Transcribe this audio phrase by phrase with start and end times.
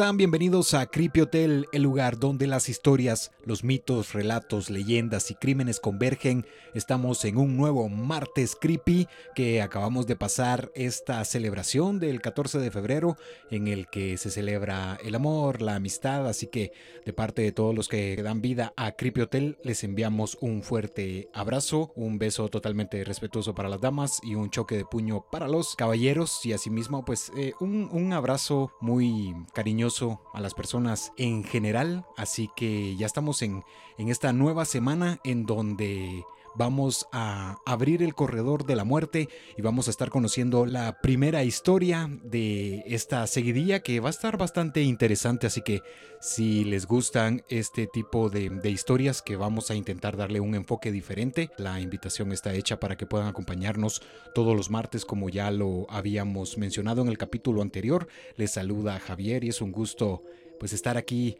[0.00, 5.78] Bienvenidos a Creepy Hotel, el lugar donde las historias, los mitos, relatos, leyendas y crímenes
[5.78, 6.46] convergen.
[6.72, 12.70] Estamos en un nuevo martes creepy que acabamos de pasar esta celebración del 14 de
[12.70, 13.18] febrero
[13.50, 16.72] en el que se celebra el amor, la amistad, así que
[17.04, 21.28] de parte de todos los que dan vida a Creepy Hotel les enviamos un fuerte
[21.34, 25.76] abrazo, un beso totalmente respetuoso para las damas y un choque de puño para los
[25.76, 26.40] caballeros.
[26.46, 29.89] Y asimismo pues eh, un abrazo muy cariñoso
[30.32, 32.06] a las personas en general.
[32.16, 33.64] Así que ya estamos en,
[33.98, 39.62] en esta nueva semana en donde vamos a abrir el corredor de la muerte y
[39.62, 44.82] vamos a estar conociendo la primera historia de esta seguidilla que va a estar bastante
[44.82, 45.46] interesante.
[45.46, 45.82] Así que
[46.20, 51.50] si les gustan este tipo de, historias que vamos a intentar darle un enfoque diferente,
[51.56, 54.02] la invitación está hecha para que puedan acompañarnos
[54.34, 58.08] todos los martes como ya lo habíamos mencionado en el capítulo anterior.
[58.36, 60.22] Les saluda Javier y es un gusto
[60.58, 61.38] pues estar aquí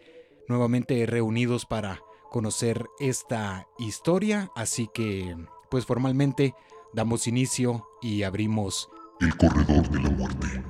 [0.48, 2.00] nuevamente reunidos para
[2.30, 5.36] conocer esta historia, así que
[5.70, 6.54] pues formalmente
[6.92, 8.88] damos inicio y abrimos
[9.20, 10.62] el corredor de la muerte.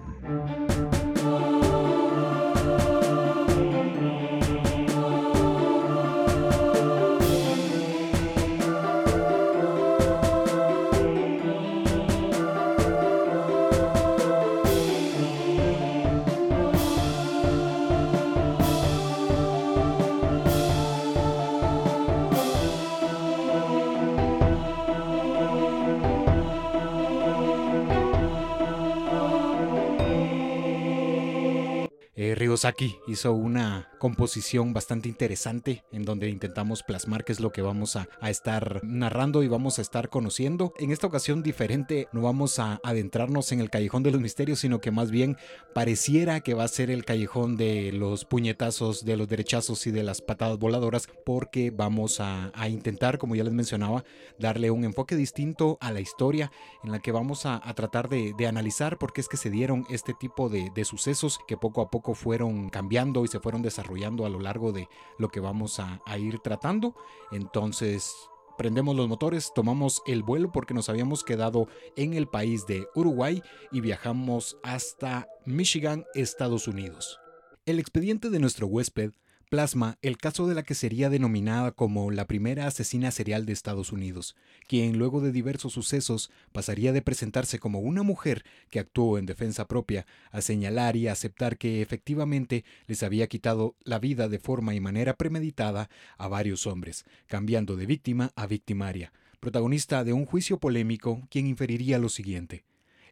[32.51, 37.95] Ryosaki hizo una composición bastante interesante en donde intentamos plasmar qué es lo que vamos
[37.95, 40.73] a, a, estar narrando y vamos a estar conociendo.
[40.79, 44.81] En esta ocasión diferente, no vamos a adentrarnos en el callejón de los misterios, sino
[44.81, 45.37] que más bien
[45.75, 50.03] pareciera que va a ser el callejón de los puñetazos, de los derechazos y de
[50.03, 54.03] las patadas voladoras, porque vamos a, a intentar, como ya les mencionaba,
[54.41, 56.51] darle un enfoque distinto a la historia
[56.83, 59.51] en la que vamos a, a tratar de, de, analizar por qué es que se
[59.51, 62.40] dieron este tipo de, de sucesos que poco a poco fueron
[62.71, 66.95] cambiando y se fueron desarrollando a lo largo de lo que vamos a, ir tratando.
[67.31, 68.15] Entonces,
[68.59, 73.43] prendemos los motores, tomamos el vuelo porque nos habíamos quedado en el país de Uruguay
[73.71, 77.21] y viajamos hasta Michigan, Estados Unidos.
[77.67, 79.13] El expediente de nuestro huésped
[79.51, 83.91] plasma el caso de la que sería denominada como la primera asesina serial de Estados
[83.93, 84.37] Unidos,
[84.69, 89.67] quien luego de diversos sucesos pasaría de presentarse como una mujer que actuó en defensa
[89.67, 94.73] propia a señalar y a aceptar que efectivamente les había quitado la vida de forma
[94.75, 100.61] y manera premeditada a varios hombres, cambiando de víctima a victimaria, protagonista de un juicio
[100.61, 102.65] polémico quien inferiría lo siguiente.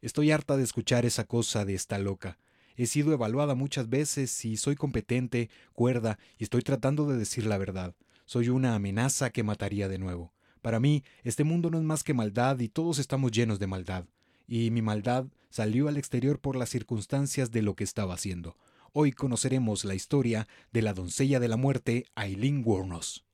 [0.03, 2.39] Estoy harta de escuchar esa cosa de esta loca.
[2.79, 7.59] He sido evaluada muchas veces y soy competente, cuerda y estoy tratando de decir la
[7.59, 7.97] verdad.
[8.25, 10.33] Soy una amenaza que mataría de nuevo.
[10.63, 14.05] Para mí, este mundo no es más que maldad y todos estamos llenos de maldad.
[14.47, 18.57] Y mi maldad salió al exterior por las circunstancias de lo que estaba haciendo.
[18.93, 23.28] Hoy conoceremos la historia de la doncella de la muerte, Aileen Wuornos.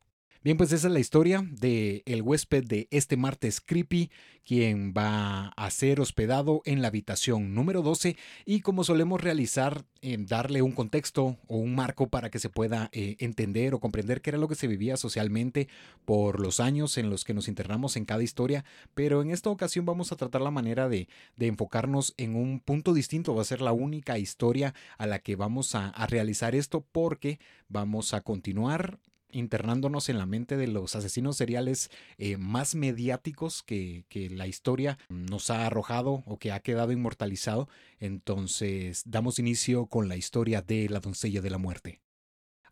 [0.45, 4.11] Bien, pues esa es la historia de el huésped de este martes creepy,
[4.45, 10.19] quien va a ser hospedado en la habitación número 12 y como solemos realizar, eh,
[10.19, 14.29] darle un contexto o un marco para que se pueda eh, entender o comprender qué
[14.29, 15.67] era lo que se vivía socialmente
[16.05, 19.87] por los años en los que nos internamos en cada historia, pero en esta ocasión
[19.87, 23.63] vamos a tratar la manera de, de enfocarnos en un punto distinto, va a ser
[23.63, 28.99] la única historia a la que vamos a, a realizar esto porque vamos a continuar
[29.35, 34.99] internándonos en la mente de los asesinos seriales eh, más mediáticos que, que, la historia
[35.09, 37.69] nos ha arrojado o que ha quedado inmortalizado.
[37.99, 42.04] Entonces damos inicio con la historia de la doncella de la muerte.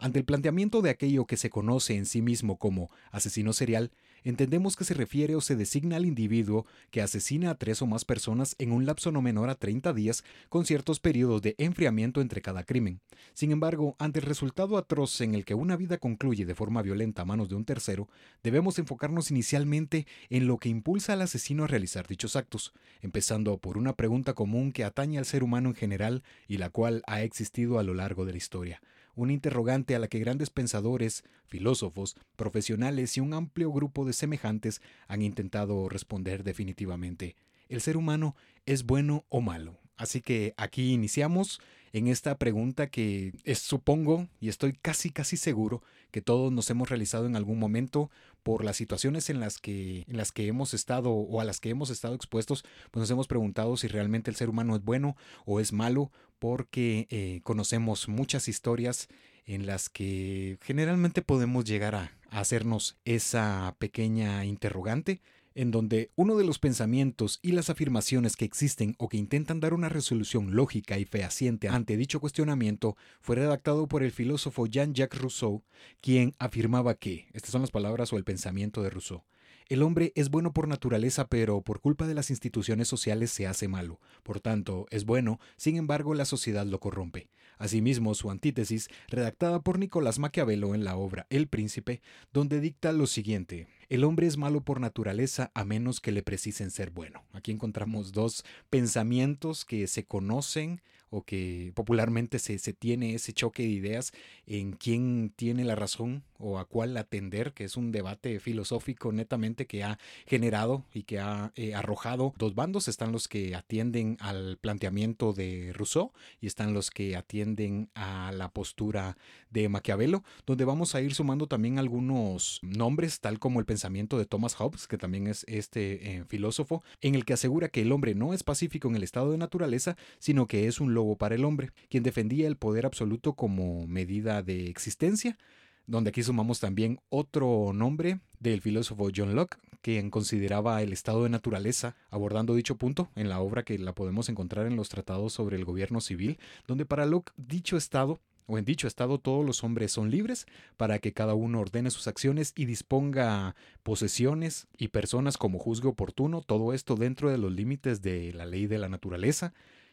[0.02, 3.92] Ante el planteamiento de aquello que se conoce en sí mismo como asesino serial,
[4.24, 8.04] entendemos que se refiere o se designa al individuo que asesina a tres o más
[8.04, 12.42] personas en un lapso no menor a 30 días con ciertos periodos de enfriamiento entre
[12.42, 13.00] cada crimen.
[13.32, 17.22] Sin embargo, ante el resultado atroz en el que una vida concluye de forma violenta
[17.22, 18.08] a manos de un tercero,
[18.42, 22.72] debemos enfocarnos inicialmente en lo que impulsa al asesino a realizar dichos actos,
[23.02, 27.04] empezando por una pregunta común que atañe al ser humano en general y la cual
[27.06, 28.82] ha existido a lo largo de la historia
[29.14, 34.80] una interrogante a la que grandes pensadores, filósofos, profesionales y un amplio grupo de semejantes
[35.08, 37.36] han intentado responder definitivamente.
[37.68, 38.36] ¿El ser humano
[38.66, 39.78] es bueno o malo?
[39.96, 41.60] Así que aquí iniciamos
[41.92, 47.26] en esta pregunta que supongo y estoy casi casi seguro que todos nos hemos realizado
[47.26, 48.10] en algún momento
[48.42, 51.70] por las situaciones en las que en las que hemos estado o a las que
[51.70, 55.60] hemos estado expuestos, pues nos hemos preguntado si realmente el ser humano es bueno o
[55.60, 56.10] es malo
[56.42, 59.06] porque eh, conocemos muchas historias
[59.46, 65.20] en las que generalmente podemos llegar a, a hacernos esa pequeña interrogante
[65.54, 69.72] en donde uno de los pensamientos y las afirmaciones que existen o que intentan dar
[69.72, 75.62] una resolución lógica y fehaciente ante dicho cuestionamiento fue redactado por el filósofo Jean-Jacques Rousseau,
[76.00, 79.22] quien afirmaba que, estas son las palabras o el pensamiento de Rousseau,
[79.68, 83.68] el hombre es bueno por naturaleza, pero por culpa de las instituciones sociales se hace
[83.68, 84.00] malo.
[84.22, 87.28] Por tanto, es bueno, sin embargo, la sociedad lo corrompe.
[87.58, 93.06] Asimismo, su antítesis, redactada por Nicolás Maquiavelo en la obra El Príncipe, donde dicta lo
[93.06, 93.68] siguiente.
[93.88, 97.24] El hombre es malo por naturaleza a menos que le precisen ser bueno.
[97.32, 100.80] Aquí encontramos dos pensamientos que se conocen
[101.12, 104.12] o que popularmente se, se, tiene ese choque de ideas
[104.46, 109.66] en quién tiene la razón o a cuál atender, que es un debate filosófico netamente
[109.66, 112.88] que ha generado y que ha eh, arrojado dos bandos.
[112.88, 118.50] Están los que atienden al planteamiento de Rousseau y están los que atienden a la
[118.50, 119.18] postura
[119.50, 124.24] de Maquiavelo, donde vamos a ir sumando también algunos nombres, tal como el pensamiento de
[124.24, 128.14] Thomas Hobbes, que también es este eh, filósofo, en el que asegura que el hombre
[128.14, 131.70] no es pacífico en el estado de naturaleza, sino que es un para el hombre,
[131.88, 135.38] quien defendía el poder absoluto como medida de existencia,
[135.86, 141.28] donde aquí sumamos también otro nombre del filósofo John Locke, quien consideraba el estado de
[141.28, 145.56] naturaleza, abordando dicho punto en la obra que la podemos encontrar en los tratados sobre
[145.56, 149.92] el gobierno civil, donde para Locke dicho estado o en dicho estado todos los hombres
[149.92, 150.46] son libres
[150.76, 156.42] para que cada uno ordene sus acciones y disponga posesiones y personas como juzgue oportuno,
[156.42, 159.52] todo esto dentro de los límites de la ley de la naturaleza,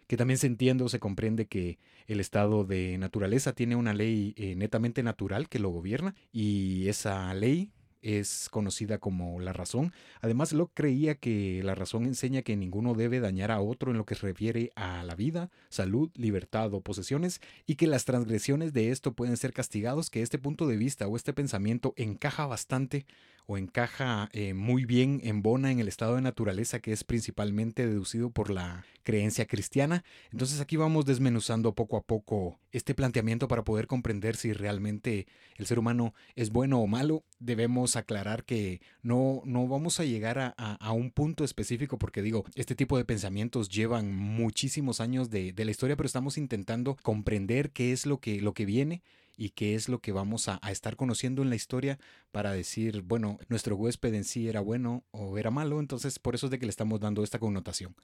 [0.10, 1.78] que también se entiende o se comprende que
[2.08, 7.32] el estado de naturaleza tiene una ley eh, netamente natural que lo gobierna y esa
[7.36, 7.72] ley
[8.02, 9.94] es conocida como la razón.
[10.22, 14.06] Además, Locke creía que la razón enseña que ninguno debe dañar a otro en lo
[14.08, 18.90] que se refiere a la vida, salud, libertad o posesiones, y que las transgresiones de
[18.90, 23.06] esto pueden ser castigados, que este punto de vista o este pensamiento encaja bastante
[23.50, 27.88] o encaja eh, muy bien en bona en el estado de naturaleza que es principalmente
[27.88, 30.04] deducido por la creencia cristiana.
[30.32, 35.26] Entonces aquí vamos desmenuzando poco a poco este planteamiento para poder comprender si realmente
[35.56, 37.24] el ser humano es bueno o malo.
[37.40, 42.46] Debemos aclarar que no, no vamos a llegar a, a, un punto específico porque digo,
[42.54, 47.72] este tipo de pensamientos llevan muchísimos años de, de la historia, pero estamos intentando comprender
[47.72, 49.02] qué es lo que, lo que viene
[49.40, 51.98] y qué es lo que vamos a, estar conociendo en la historia
[52.32, 56.48] para decir, bueno, nuestro huésped en sí era bueno o era malo, entonces por eso
[56.48, 57.96] es de que le estamos dando esta connotación.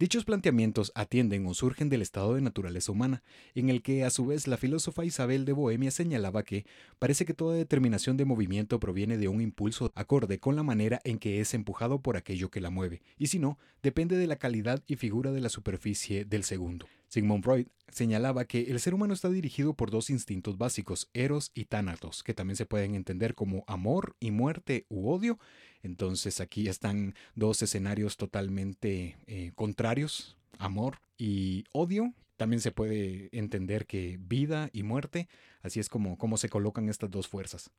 [0.00, 3.22] Dichos planteamientos atienden o surgen del estado de naturaleza humana,
[3.54, 6.66] en el que a su vez la filósofa Isabel de Bohemia señalaba que
[6.98, 11.18] parece que toda determinación de movimiento proviene de un impulso acorde con la manera en
[11.18, 14.82] que es empujado por aquello que la mueve, y si no, depende de la calidad
[14.88, 16.86] y figura de la superficie del segundo.
[17.10, 21.64] Sigmund Freud señalaba que el ser humano está dirigido por dos instintos básicos, eros y
[21.64, 25.40] tánatos, que también se pueden entender como amor y muerte u odio.
[25.82, 32.14] Entonces aquí están dos escenarios totalmente eh, contrarios, amor y odio.
[32.40, 35.28] También se puede entender que vida y muerte,
[35.60, 37.70] así es como, se colocan estas dos fuerzas,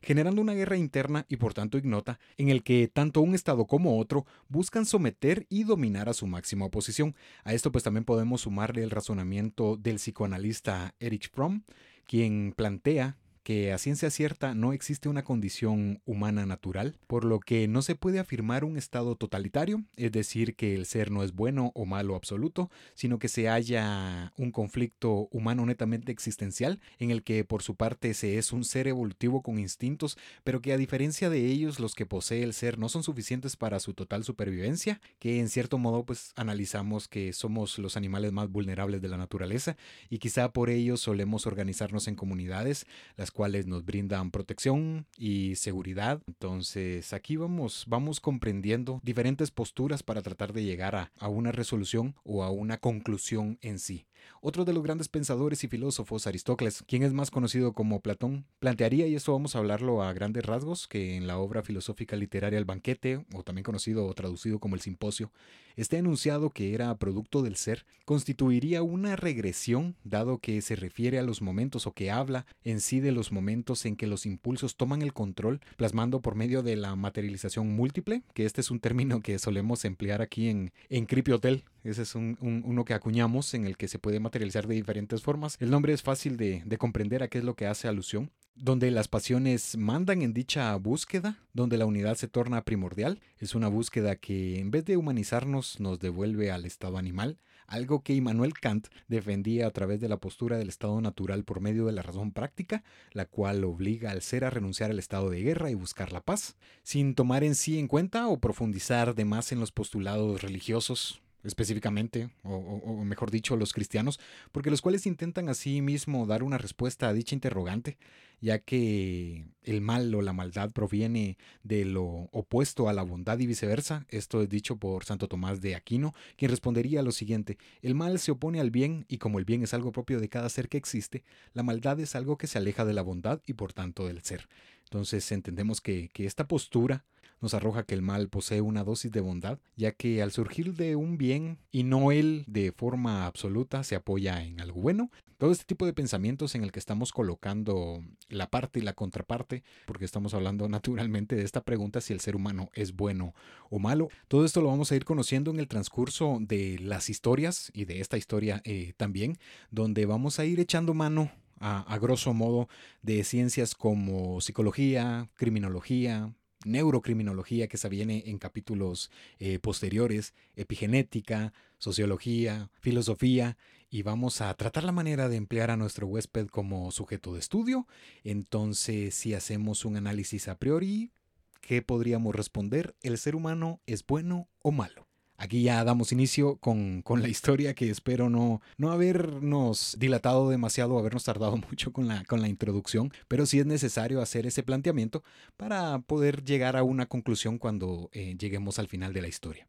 [0.00, 3.98] generando una guerra interna y por tanto ignota, en el que tanto un Estado como
[3.98, 7.14] otro buscan someter y dominar a su máxima oposición.
[7.44, 11.64] A esto pues también podemos sumarle el razonamiento del psicoanalista Erich Fromm,
[12.06, 17.68] quien plantea que a ciencia cierta no existe una condición humana natural, por lo que
[17.68, 21.70] no se puede afirmar un estado totalitario, es decir, que el ser no es bueno
[21.76, 27.44] o malo absoluto, sino que se haya un conflicto humano netamente existencial, en el que
[27.44, 31.46] por su parte se es un ser evolutivo con instintos, pero que a diferencia de
[31.46, 35.50] ellos los que posee el ser no son suficientes para su total supervivencia, que en
[35.50, 39.76] cierto modo pues analizamos que somos los animales más vulnerables de la naturaleza
[40.10, 46.22] y quizá por ello solemos organizarnos en comunidades, las cuales nos brindan protección y seguridad.
[46.26, 52.16] Entonces aquí vamos, vamos comprendiendo diferentes posturas para tratar de llegar a, a una resolución
[52.24, 54.06] o a una conclusión en sí.
[54.40, 59.06] Otro de los grandes pensadores y filósofos, Aristócles, quien es más conocido como Platón, plantearía,
[59.06, 62.64] y esto vamos a hablarlo a grandes rasgos, que en la obra filosófica literaria El
[62.64, 65.32] banquete, o también conocido o traducido como El simposio,
[65.76, 71.22] este enunciado que era producto del ser, constituiría una regresión, dado que se refiere a
[71.22, 75.02] los momentos o que habla en sí de los momentos en que los impulsos toman
[75.02, 79.38] el control, plasmando por medio de la materialización múltiple, que este es un término que
[79.38, 83.76] solemos emplear aquí en, en Hotel, ese es un, un, uno que acuñamos en el
[83.76, 85.56] que se puede materializar de diferentes formas.
[85.60, 88.90] El nombre es fácil de, de comprender a qué es lo que hace alusión donde
[88.90, 93.20] las pasiones mandan en dicha búsqueda, donde la unidad se torna primordial.
[93.38, 98.14] Es una búsqueda que en vez de humanizarnos nos devuelve al estado animal, algo que
[98.14, 102.02] Immanuel Kant defendía a través de la postura del estado natural por medio de la
[102.02, 106.12] razón práctica, la cual obliga al ser a renunciar al estado de guerra y buscar
[106.12, 110.42] la paz, sin tomar en sí en cuenta o profundizar de más en los postulados
[110.42, 114.18] religiosos específicamente, o, mejor dicho, los cristianos,
[114.52, 117.96] porque los cuales intentan así mismo dar una respuesta a dicha interrogante,
[118.40, 123.46] ya que el mal o la maldad proviene de lo opuesto a la bondad y
[123.46, 124.06] viceversa.
[124.10, 128.18] Esto es dicho por Santo Tomás de Aquino, quien respondería a lo siguiente, el mal
[128.18, 130.76] se opone al bien y como el bien es algo propio de cada ser que
[130.76, 131.24] existe,
[131.54, 134.48] la maldad es algo que se aleja de la bondad y por tanto del ser.
[134.84, 137.04] Entonces entendemos que, que esta postura
[137.40, 140.96] nos arroja que el mal posee una dosis de bondad, ya que al surgir de
[140.96, 145.10] un bien y no él de forma absoluta se apoya en algo bueno.
[145.38, 149.64] Todo este tipo de pensamientos en el que estamos colocando la parte y la contraparte,
[149.86, 153.34] porque estamos hablando naturalmente de esta pregunta si el ser humano es bueno
[153.68, 154.08] o malo.
[154.28, 158.00] Todo esto lo vamos a ir conociendo en el transcurso de las historias y de
[158.00, 159.38] esta historia eh, también,
[159.70, 162.68] donde vamos a ir echando mano a, a, grosso modo
[163.02, 166.34] de ciencias como psicología, criminología,
[166.66, 173.56] neurocriminología que se viene en capítulos eh, posteriores, epigenética, sociología, filosofía,
[173.88, 177.86] y vamos a tratar la manera de emplear a nuestro huésped como sujeto de estudio.
[178.24, 181.12] Entonces, si hacemos un análisis a priori,
[181.60, 182.94] ¿qué podríamos responder?
[183.02, 185.05] ¿El ser humano es bueno o malo?
[185.38, 191.24] Aquí ya damos inicio con, la historia que espero no, no habernos dilatado demasiado, habernos
[191.24, 195.22] tardado mucho con la, con la introducción, pero sí es necesario hacer ese planteamiento
[195.56, 199.68] para poder llegar a una conclusión cuando eh, lleguemos al final de la historia.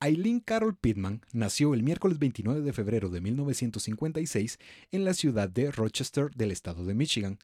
[0.00, 4.58] Eileen Carol Pittman nació el miércoles 29 de febrero de 1956
[4.90, 7.38] en la ciudad de Rochester del estado de Michigan.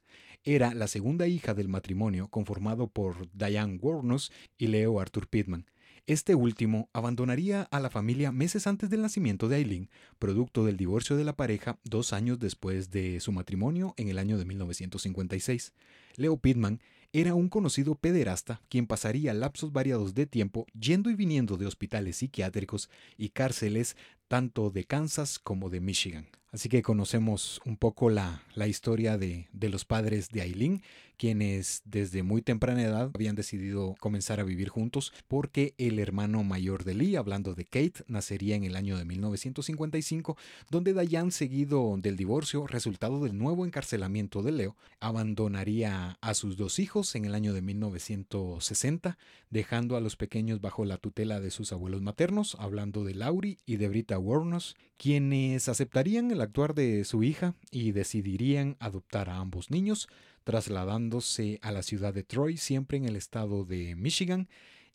[0.44, 5.66] Era la segunda hija del matrimonio conformado por Diane Warnos y Leo Arthur Pittman.
[6.11, 11.14] Este último abandonaría a la familia meses antes del nacimiento de Aileen, producto del divorcio
[11.17, 15.73] de la pareja dos años después de su matrimonio en el año de 1956.
[16.17, 16.81] Leo Pittman
[17.12, 22.17] era un conocido pederasta quien pasaría lapsos variados de tiempo yendo y viniendo de hospitales
[22.17, 23.97] psiquiátricos y cárceles
[24.30, 26.28] tanto de Kansas como de Michigan.
[26.52, 30.82] Así que conocemos un poco la, la historia de, de, los padres de Aileen,
[31.20, 36.84] quienes desde muy temprana edad habían decidido comenzar a vivir juntos porque el hermano mayor
[36.84, 40.38] de Lee, hablando de Kate, nacería en el año de 1955,
[40.70, 46.78] donde Diane, seguido del divorcio, resultado del nuevo encarcelamiento de Leo, abandonaría a sus dos
[46.78, 49.18] hijos en el año de 1960,
[49.50, 53.76] dejando a los pequeños bajo la tutela de sus abuelos maternos, hablando de Laurie y
[53.76, 59.70] de Brita Warnos, quienes aceptarían el actuar de su hija y decidirían adoptar a ambos
[59.70, 60.08] niños,
[60.44, 64.48] trasladándose a la ciudad de Troy, siempre en el estado de Michigan,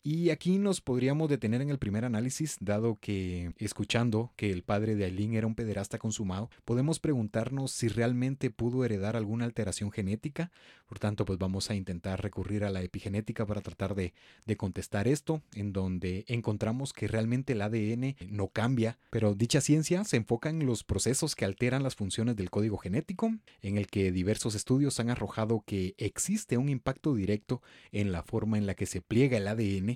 [0.08, 4.94] y aquí nos podríamos detener en el primer análisis, dado que, escuchando que el padre
[4.94, 10.52] de Aileen era un pederasta consumado, podemos preguntarnos si realmente pudo heredar alguna alteración genética.
[10.86, 15.08] Por tanto, pues vamos a intentar recurrir a la epigenética para tratar de, de contestar
[15.08, 20.50] esto, en donde encontramos que realmente el ADN no cambia, pero dicha ciencia se enfoca
[20.50, 25.00] en los procesos que alteran las funciones del código genético, en el que diversos estudios
[25.00, 27.60] han arrojado que existe un impacto directo
[27.90, 29.95] en la forma en la que se pliega el ADN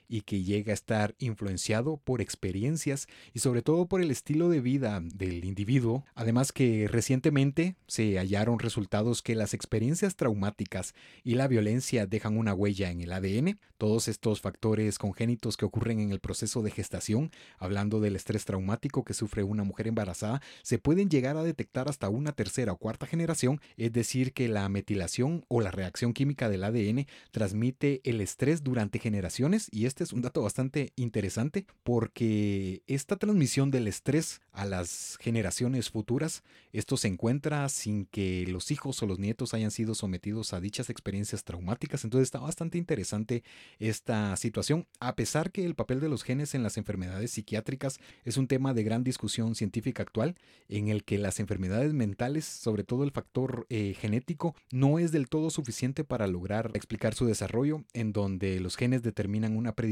[0.11, 4.59] y que llega a estar influenciado por experiencias y sobre todo por el estilo de
[4.59, 6.03] vida del individuo.
[6.15, 12.53] Además que recientemente se hallaron resultados que las experiencias traumáticas y la violencia dejan una
[12.53, 13.57] huella en el ADN.
[13.77, 19.05] Todos estos factores congénitos que ocurren en el proceso de gestación, hablando del estrés traumático
[19.05, 23.07] que sufre una mujer embarazada, se pueden llegar a detectar hasta una tercera o cuarta
[23.07, 28.63] generación, es decir, que la metilación o la reacción química del ADN transmite el estrés
[28.63, 34.65] durante generaciones y este es un dato bastante interesante porque esta transmisión del estrés a
[34.65, 36.43] las generaciones futuras,
[36.73, 40.89] esto se encuentra sin que los hijos o los nietos hayan sido sometidos a dichas
[40.89, 42.03] experiencias traumáticas.
[42.03, 43.43] Entonces está bastante interesante
[43.79, 48.37] esta situación, a pesar que el papel de los genes en las enfermedades psiquiátricas es
[48.37, 50.35] un tema de gran discusión científica actual,
[50.69, 55.29] en el que las enfermedades mentales, sobre todo el factor eh, genético, no es del
[55.29, 59.90] todo suficiente para lograr explicar su desarrollo, en donde los genes determinan una predisposición,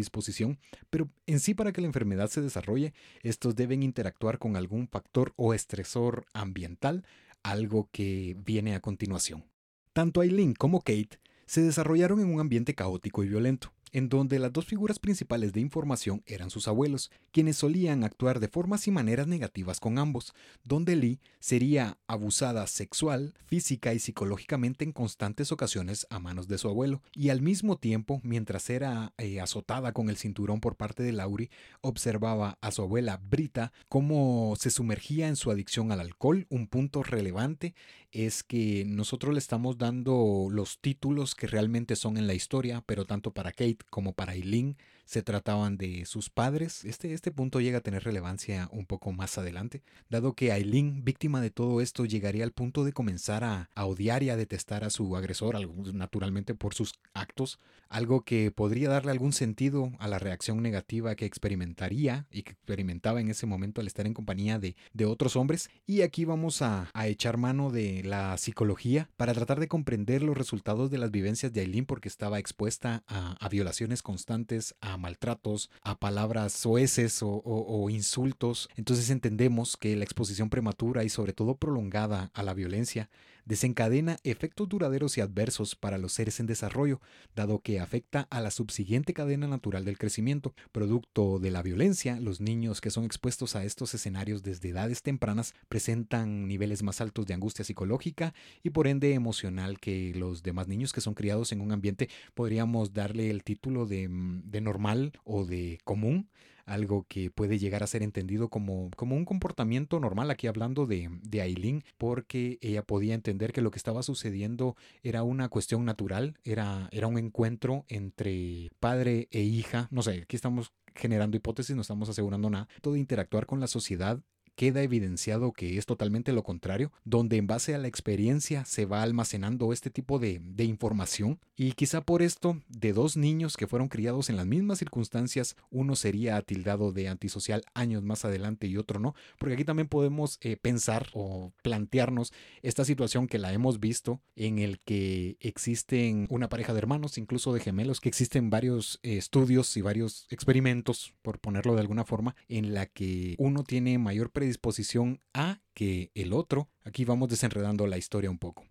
[0.90, 5.34] pero en sí para que la enfermedad se desarrolle, estos deben interactuar con algún factor
[5.36, 7.04] o estresor ambiental,
[7.44, 9.46] algo que viene a continuación.
[9.94, 14.54] Tanto Aileen como Kate se desarrollaron en un ambiente caótico y violento, en donde las
[14.54, 19.28] dos figuras principales de información eran sus abuelos, quienes solían actuar de formas y maneras
[19.28, 26.20] negativas con ambos, donde Lee sería abusada sexual, física y psicológicamente en constantes ocasiones a
[26.20, 30.60] manos de su abuelo, y al mismo tiempo, mientras era eh, azotada con el cinturón
[30.60, 31.50] por parte de Laurie,
[31.82, 37.04] observaba a su abuela Brita cómo se sumergía en su adicción al alcohol, un punto
[37.04, 37.76] relevante
[38.12, 43.06] es que nosotros le estamos dando los títulos que realmente son en la historia, pero
[43.06, 44.78] tanto para Kate como para Eileen
[45.10, 46.86] se trataban de sus padres.
[46.86, 51.42] Este, este punto llega a tener relevancia un poco más adelante, dado que Aileen, víctima
[51.42, 55.18] de todo esto, llegaría al punto de comenzar a, odiar y a detestar a su
[55.18, 55.58] agresor,
[55.96, 61.26] naturalmente por sus actos, algo que podría darle algún sentido a la reacción negativa que
[61.26, 65.72] experimentaría y que experimentaba en ese momento al estar en compañía de, de otros hombres.
[65.88, 70.38] Y aquí vamos a, a echar mano de la psicología para tratar de comprender los
[70.38, 75.70] resultados de las vivencias de Aileen porque estaba expuesta a, a violaciones constantes, a maltratos,
[75.82, 78.70] a palabras soeces o, o, insultos.
[78.76, 83.10] Entonces entendemos que la exposición prematura y sobre todo prolongada a la violencia
[83.50, 87.02] desencadena efectos duraderos y adversos para los seres en desarrollo,
[87.36, 90.54] dado que afecta a la subsiguiente cadena natural del crecimiento.
[90.72, 95.56] Producto de la violencia, los niños que son expuestos a estos escenarios desde edades tempranas
[95.68, 100.94] presentan niveles más altos de angustia psicológica y por ende emocional que los demás niños
[100.94, 105.80] que son criados en un ambiente podríamos darle el título de, de normal o de
[105.84, 106.30] común
[106.70, 111.10] algo que puede llegar a ser entendido como, como un comportamiento normal, aquí hablando de,
[111.24, 116.38] de Aileen, porque ella podía entender que lo que estaba sucediendo era una cuestión natural,
[116.44, 121.82] era, era un encuentro entre padre e hija, no sé, aquí estamos generando hipótesis, no
[121.82, 124.22] estamos asegurando nada, todo interactuar con la sociedad
[124.60, 129.04] queda evidenciado que es totalmente lo contrario, donde en base a la experiencia se va
[129.04, 131.40] almacenando este tipo de, información.
[131.56, 135.96] Y quizá por esto de dos niños que fueron criados en las mismas circunstancias, uno
[135.96, 140.58] sería tildado de antisocial años más adelante y otro no, porque aquí también podemos eh,
[140.58, 146.74] pensar o plantearnos esta situación que la hemos visto en el que existen una pareja
[146.74, 151.82] de hermanos, incluso de gemelos, que existen varios estudios y varios experimentos, por ponerlo de
[151.82, 156.70] alguna forma, en la que uno tiene mayor predisposición disposición a que el otro.
[156.84, 158.66] Aquí vamos desenredando la historia un poco.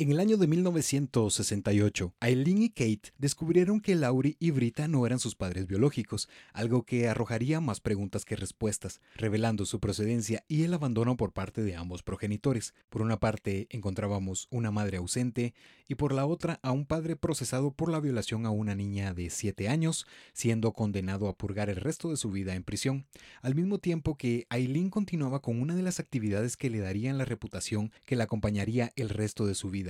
[0.00, 5.18] En el año de 1968, Aileen y Kate descubrieron que Laurie y Brita no eran
[5.18, 10.72] sus padres biológicos, algo que arrojaría más preguntas que respuestas, revelando su procedencia y el
[10.72, 12.74] abandono por parte de ambos progenitores.
[12.90, 15.52] Por una parte encontrábamos una madre ausente
[15.88, 19.30] y por la otra a un padre procesado por la violación a una niña de
[19.30, 23.04] 7 años, siendo condenado a purgar el resto de su vida en prisión,
[23.42, 27.24] al mismo tiempo que Aileen continuaba con una de las actividades que le darían la
[27.24, 29.87] reputación que la acompañaría el resto de su vida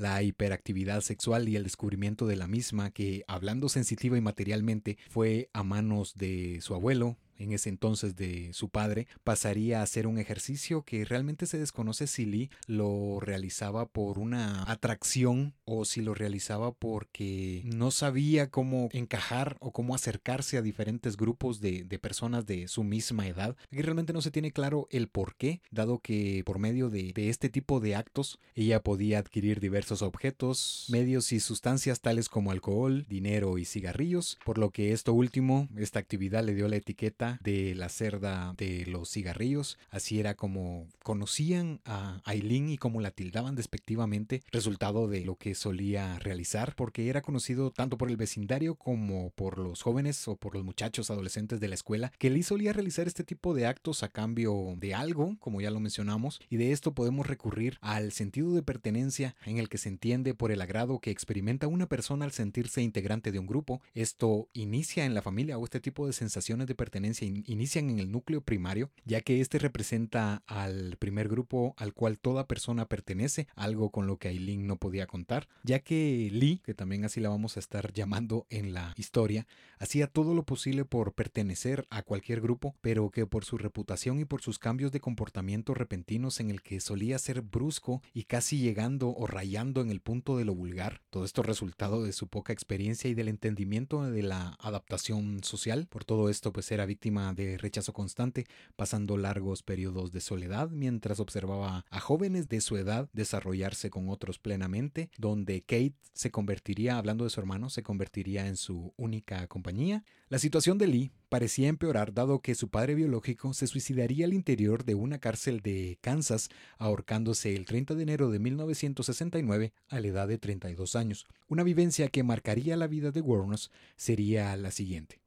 [0.00, 5.50] la hiperactividad sexual y el descubrimiento de la misma, que hablando sensitiva y materialmente fue
[5.52, 10.18] a manos de su abuelo, en ese entonces de su padre, pasaría a ser un
[10.18, 16.14] ejercicio que realmente se desconoce si Lee lo realizaba por una atracción o si lo
[16.14, 22.68] realizaba porque no sabía cómo encajar o cómo acercarse a diferentes grupos de, personas de
[22.68, 23.56] su misma edad.
[23.70, 27.28] Aquí realmente no se tiene claro el por qué, dado que por medio de, de
[27.28, 33.06] este tipo de actos ella podía adquirir diversos objetos, medios y sustancias tales como alcohol,
[33.08, 37.74] dinero y cigarrillos, por lo que esto último, esta actividad le dio la etiqueta de
[37.74, 39.78] la cerda de los cigarrillos.
[39.90, 45.54] Así era como conocían a Aileen y como la tildaban despectivamente, resultado de lo que
[45.54, 50.54] solía realizar, porque era conocido tanto por el vecindario como por los jóvenes o por
[50.54, 54.08] los muchachos adolescentes de la escuela, que Lee solía realizar este tipo de actos a
[54.08, 58.62] cambio de algo, como ya lo mencionamos, y de esto podemos recurrir al sentido de
[58.62, 62.82] pertenencia en el que se entiende por el agrado que experimenta una persona al sentirse
[62.82, 63.80] integrante de un grupo.
[63.94, 68.10] Esto inicia en la familia o este tipo de sensaciones de pertenencia inician en el
[68.10, 73.90] núcleo primario, ya que este representa al primer grupo al cual toda persona pertenece, algo
[73.90, 77.56] con lo que Aileen no podía contar, ya que Lee, que también así la vamos
[77.56, 79.46] a estar llamando en la historia,
[79.78, 84.24] hacía todo lo posible por pertenecer a cualquier grupo, pero que por su reputación y
[84.24, 89.10] por sus cambios de comportamiento repentinos en el que solía ser brusco y casi llegando
[89.10, 93.10] o rayando en el punto de lo vulgar, todo esto resultado de su poca experiencia
[93.10, 97.92] y del entendimiento de la adaptación social, por todo esto pues era víctima de rechazo
[97.92, 98.46] constante,
[98.76, 104.38] pasando largos periodos de soledad mientras observaba a jóvenes de su edad desarrollarse con otros
[104.38, 110.04] plenamente, donde Kate se convertiría, hablando de su hermano, se convertiría en su única compañía.
[110.28, 114.84] La situación de Lee parecía empeorar dado que su padre biológico se suicidaría al interior
[114.84, 120.28] de una cárcel de Kansas, ahorcándose el 30 de enero de 1969 a la edad
[120.28, 121.26] de 32 años.
[121.48, 125.20] Una vivencia que marcaría la vida de Warnes sería la siguiente.